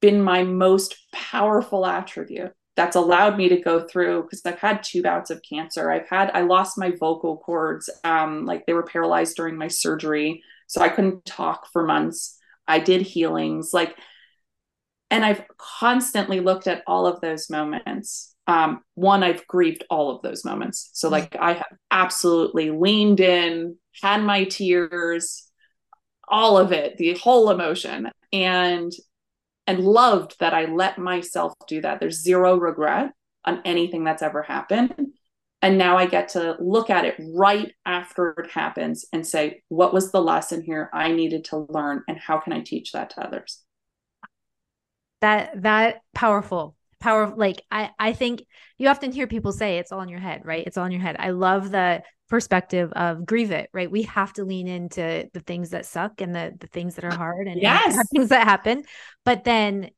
been 0.00 0.20
my 0.20 0.42
most 0.42 0.96
powerful 1.12 1.86
attribute 1.86 2.52
that's 2.76 2.96
allowed 2.96 3.38
me 3.38 3.48
to 3.48 3.60
go 3.60 3.86
through 3.86 4.24
because 4.24 4.42
I've 4.44 4.58
had 4.58 4.82
two 4.82 5.00
bouts 5.00 5.30
of 5.30 5.40
cancer. 5.48 5.92
I've 5.92 6.08
had, 6.08 6.32
I 6.34 6.40
lost 6.40 6.76
my 6.76 6.90
vocal 6.98 7.38
cords, 7.38 7.88
um, 8.02 8.44
like 8.44 8.66
they 8.66 8.72
were 8.72 8.82
paralyzed 8.82 9.36
during 9.36 9.56
my 9.56 9.68
surgery. 9.68 10.42
So 10.66 10.82
I 10.82 10.88
couldn't 10.88 11.24
talk 11.24 11.68
for 11.72 11.86
months. 11.86 12.36
I 12.66 12.80
did 12.80 13.02
healings, 13.02 13.70
like, 13.72 13.96
and 15.08 15.24
I've 15.24 15.44
constantly 15.56 16.40
looked 16.40 16.66
at 16.66 16.82
all 16.88 17.06
of 17.06 17.20
those 17.20 17.48
moments 17.48 18.33
um, 18.46 18.82
one 18.94 19.22
i've 19.22 19.46
grieved 19.46 19.84
all 19.90 20.14
of 20.14 20.22
those 20.22 20.44
moments. 20.44 20.90
So 20.92 21.06
mm-hmm. 21.06 21.12
like 21.12 21.36
i 21.38 21.54
have 21.54 21.78
absolutely 21.90 22.70
leaned 22.70 23.20
in 23.20 23.76
had 24.02 24.22
my 24.22 24.44
tears 24.44 25.48
all 26.28 26.56
of 26.56 26.72
it 26.72 26.96
the 26.96 27.14
whole 27.14 27.50
emotion 27.50 28.10
and 28.32 28.92
and 29.66 29.80
loved 29.80 30.36
that 30.40 30.54
i 30.54 30.66
let 30.66 30.98
myself 30.98 31.52
do 31.68 31.80
that. 31.80 32.00
There's 32.00 32.22
zero 32.22 32.56
regret 32.56 33.12
on 33.44 33.60
anything 33.64 34.04
that's 34.04 34.22
ever 34.22 34.42
happened. 34.42 34.94
And 35.62 35.78
now 35.78 35.96
i 35.96 36.04
get 36.04 36.28
to 36.30 36.56
look 36.60 36.90
at 36.90 37.06
it 37.06 37.16
right 37.18 37.72
after 37.86 38.30
it 38.32 38.50
happens 38.50 39.06
and 39.12 39.26
say 39.26 39.62
what 39.68 39.94
was 39.94 40.12
the 40.12 40.20
lesson 40.20 40.62
here 40.62 40.90
i 40.92 41.10
needed 41.10 41.44
to 41.46 41.66
learn 41.70 42.02
and 42.06 42.18
how 42.18 42.38
can 42.38 42.52
i 42.52 42.60
teach 42.60 42.92
that 42.92 43.10
to 43.10 43.24
others? 43.24 43.62
That 45.22 45.62
that 45.62 46.02
powerful 46.14 46.76
power 47.04 47.34
like 47.36 47.62
i 47.70 47.90
i 47.98 48.14
think 48.14 48.42
you 48.78 48.88
often 48.88 49.12
hear 49.12 49.26
people 49.26 49.52
say 49.52 49.78
it's 49.78 49.92
all 49.92 50.00
in 50.00 50.08
your 50.08 50.20
head 50.20 50.42
right? 50.44 50.66
It's 50.66 50.76
all 50.76 50.84
in 50.84 50.92
your 50.92 51.00
head. 51.00 51.16
I 51.18 51.30
love 51.30 51.70
the 51.70 52.02
perspective 52.28 52.90
of 52.92 53.26
grieve 53.26 53.50
it 53.50 53.68
right? 53.72 53.90
We 53.90 54.02
have 54.02 54.32
to 54.34 54.44
lean 54.44 54.66
into 54.66 55.28
the 55.32 55.40
things 55.40 55.70
that 55.70 55.86
suck 55.86 56.20
and 56.20 56.34
the 56.34 56.54
the 56.58 56.66
things 56.66 56.94
that 56.96 57.04
are 57.04 57.14
hard 57.14 57.46
and 57.46 57.60
yes. 57.60 57.96
things 58.14 58.30
that 58.30 58.44
happen 58.44 58.84
but 59.24 59.44
then 59.44 59.90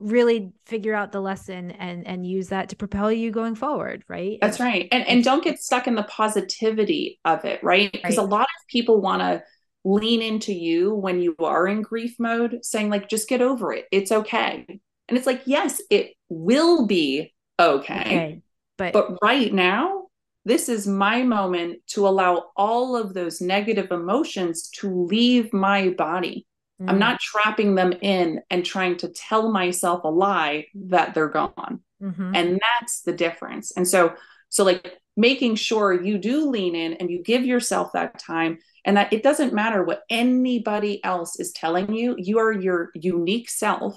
really 0.00 0.50
figure 0.66 0.94
out 0.94 1.12
the 1.12 1.20
lesson 1.20 1.70
and 1.70 2.06
and 2.06 2.26
use 2.26 2.48
that 2.48 2.70
to 2.70 2.76
propel 2.76 3.10
you 3.12 3.30
going 3.30 3.54
forward 3.54 4.04
right? 4.08 4.38
That's 4.40 4.60
right. 4.60 4.88
And 4.90 5.06
and 5.06 5.24
don't 5.24 5.44
get 5.44 5.62
stuck 5.62 5.86
in 5.86 5.94
the 5.94 6.02
positivity 6.02 7.20
of 7.24 7.44
it 7.44 7.62
right? 7.62 7.90
Because 7.90 8.18
right. 8.18 8.26
a 8.26 8.28
lot 8.28 8.42
of 8.42 8.68
people 8.68 9.00
want 9.00 9.20
to 9.20 9.42
lean 9.84 10.22
into 10.22 10.52
you 10.52 10.94
when 10.94 11.20
you 11.20 11.34
are 11.38 11.66
in 11.66 11.82
grief 11.82 12.16
mode 12.18 12.58
saying 12.62 12.90
like 12.90 13.08
just 13.08 13.28
get 13.28 13.40
over 13.40 13.72
it. 13.72 13.86
It's 13.90 14.12
okay 14.12 14.80
and 15.08 15.18
it's 15.18 15.26
like, 15.26 15.42
yes, 15.44 15.80
it 15.90 16.12
will 16.28 16.86
be 16.86 17.34
okay. 17.60 18.00
okay 18.00 18.42
but 18.78 18.92
but 18.92 19.18
right 19.22 19.52
now, 19.52 20.06
this 20.44 20.68
is 20.68 20.86
my 20.86 21.22
moment 21.22 21.80
to 21.88 22.06
allow 22.06 22.46
all 22.56 22.96
of 22.96 23.14
those 23.14 23.40
negative 23.40 23.90
emotions 23.90 24.68
to 24.78 25.04
leave 25.04 25.52
my 25.52 25.90
body. 25.90 26.46
Mm. 26.80 26.90
I'm 26.90 26.98
not 26.98 27.20
trapping 27.20 27.74
them 27.74 27.92
in 28.00 28.40
and 28.50 28.64
trying 28.64 28.96
to 28.98 29.08
tell 29.08 29.50
myself 29.50 30.04
a 30.04 30.08
lie 30.08 30.66
that 30.74 31.14
they're 31.14 31.28
gone. 31.28 31.80
Mm-hmm. 32.02 32.34
And 32.34 32.60
that's 32.60 33.02
the 33.02 33.12
difference. 33.12 33.72
And 33.76 33.86
so 33.86 34.14
so 34.48 34.64
like 34.64 34.98
making 35.16 35.54
sure 35.54 35.92
you 35.92 36.18
do 36.18 36.48
lean 36.48 36.74
in 36.74 36.94
and 36.94 37.10
you 37.10 37.22
give 37.22 37.44
yourself 37.44 37.92
that 37.92 38.18
time 38.18 38.58
and 38.84 38.96
that 38.96 39.12
it 39.12 39.22
doesn't 39.22 39.52
matter 39.52 39.84
what 39.84 40.02
anybody 40.10 41.02
else 41.04 41.38
is 41.38 41.52
telling 41.52 41.94
you, 41.94 42.16
you 42.18 42.38
are 42.38 42.52
your 42.52 42.90
unique 42.94 43.48
self 43.48 43.96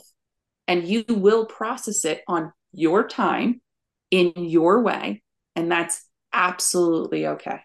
and 0.68 0.88
you 0.88 1.06
will 1.08 1.46
process 1.46 2.06
it 2.06 2.22
on 2.28 2.52
your 2.72 3.08
time 3.08 3.62
in 4.12 4.34
your 4.36 4.82
way. 4.82 5.24
And 5.56 5.72
that's 5.72 6.04
absolutely 6.34 7.28
okay. 7.28 7.62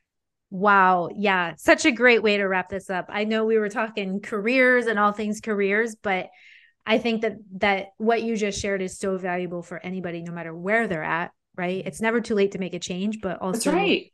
Wow. 0.51 1.11
Yeah. 1.15 1.55
Such 1.57 1.85
a 1.85 1.93
great 1.93 2.23
way 2.23 2.37
to 2.37 2.45
wrap 2.45 2.69
this 2.69 2.91
up. 2.91 3.07
I 3.09 3.25
know 3.25 3.45
we 3.45 3.59
were 3.59 3.69
talking 3.69 4.21
careers 4.21 4.87
and 4.87 4.99
all 4.99 5.13
things 5.13 5.41
careers, 5.41 5.95
but 5.95 6.29
I 6.87 6.99
think 6.99 7.23
that 7.23 7.35
that 7.59 7.89
what 7.99 8.23
you 8.23 8.37
just 8.37 8.61
shared 8.61 8.83
is 8.83 8.99
so 8.99 9.17
valuable 9.17 9.63
for 9.63 9.79
anybody 9.79 10.23
no 10.23 10.33
matter 10.33 10.55
where 10.55 10.89
they're 10.89 11.05
at 11.05 11.31
right? 11.57 11.83
It's 11.87 12.01
never 12.01 12.21
too 12.21 12.35
late 12.35 12.53
to 12.53 12.59
make 12.59 12.75
a 12.75 12.79
change, 12.79 13.21
but 13.21 13.41
also 13.41 13.71
That's 13.71 13.77
right. 13.77 14.13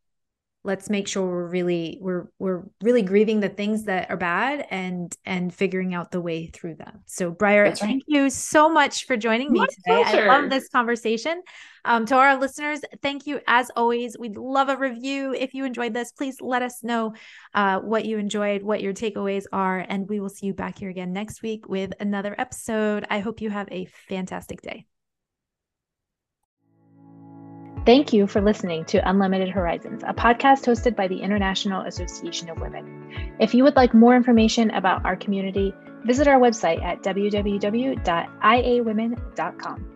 Let's 0.67 0.91
make 0.91 1.07
sure 1.07 1.25
we're 1.25 1.47
really 1.47 1.99
we're 2.01 2.29
we're 2.39 2.65
really 2.83 3.01
grieving 3.01 3.41
the 3.41 3.49
things 3.49 3.85
that 3.85 4.11
are 4.11 4.17
bad 4.17 4.67
and 4.71 5.17
and 5.25 5.55
figuring 5.55 5.95
out 5.95 6.11
the 6.11 6.21
way 6.21 6.49
through 6.49 6.75
them. 6.75 7.03
So 7.07 7.31
Briar, 7.31 7.65
right. 7.65 7.79
thank 7.79 8.03
you 8.07 8.29
so 8.29 8.69
much 8.69 9.07
for 9.07 9.17
joining 9.17 9.53
me 9.53 9.61
My 9.61 9.67
today. 9.67 10.03
I 10.05 10.27
love 10.27 10.51
this 10.51 10.69
conversation. 10.69 11.43
Um, 11.85 12.05
to 12.07 12.17
our 12.17 12.37
listeners, 12.37 12.81
thank 13.01 13.29
you 13.29 13.41
as 13.47 13.71
always. 13.77 14.19
We'd 14.19 14.37
love 14.37 14.69
a 14.69 14.77
review. 14.77 15.33
If 15.33 15.55
you 15.55 15.65
enjoyed 15.65 15.95
this, 15.95 16.11
please 16.11 16.41
let 16.41 16.63
us 16.63 16.83
know 16.83 17.15
uh, 17.55 17.79
what 17.79 18.05
you 18.05 18.19
enjoyed, 18.19 18.65
what 18.65 18.83
your 18.83 18.93
takeaways 18.93 19.45
are, 19.53 19.79
and 19.89 20.09
we 20.09 20.19
will 20.19 20.29
see 20.29 20.47
you 20.47 20.55
back 20.55 20.81
here 20.81 20.91
again 20.91 21.13
next 21.13 21.43
week 21.43 21.69
with 21.69 21.93
another 22.01 22.35
episode. 22.37 23.07
I 23.09 23.21
hope 23.21 23.41
you 23.41 23.51
have 23.51 23.69
a 23.71 23.87
fantastic 24.09 24.63
day. 24.63 24.87
Thank 27.87 28.13
you 28.13 28.27
for 28.27 28.43
listening 28.43 28.85
to 28.87 28.99
Unlimited 29.09 29.49
Horizons, 29.49 30.03
a 30.03 30.13
podcast 30.13 30.67
hosted 30.67 30.97
by 30.97 31.07
the 31.07 31.23
International 31.23 31.83
Association 31.83 32.51
of 32.51 32.59
Women. 32.59 33.37
If 33.39 33.55
you 33.55 33.63
would 33.63 33.77
like 33.77 33.95
more 33.95 34.17
information 34.17 34.73
about 34.73 35.05
our 35.05 35.15
community, 35.15 35.73
visit 36.05 36.27
our 36.27 36.41
website 36.41 36.83
at 36.83 37.05
www.iawomen.com. 37.05 39.96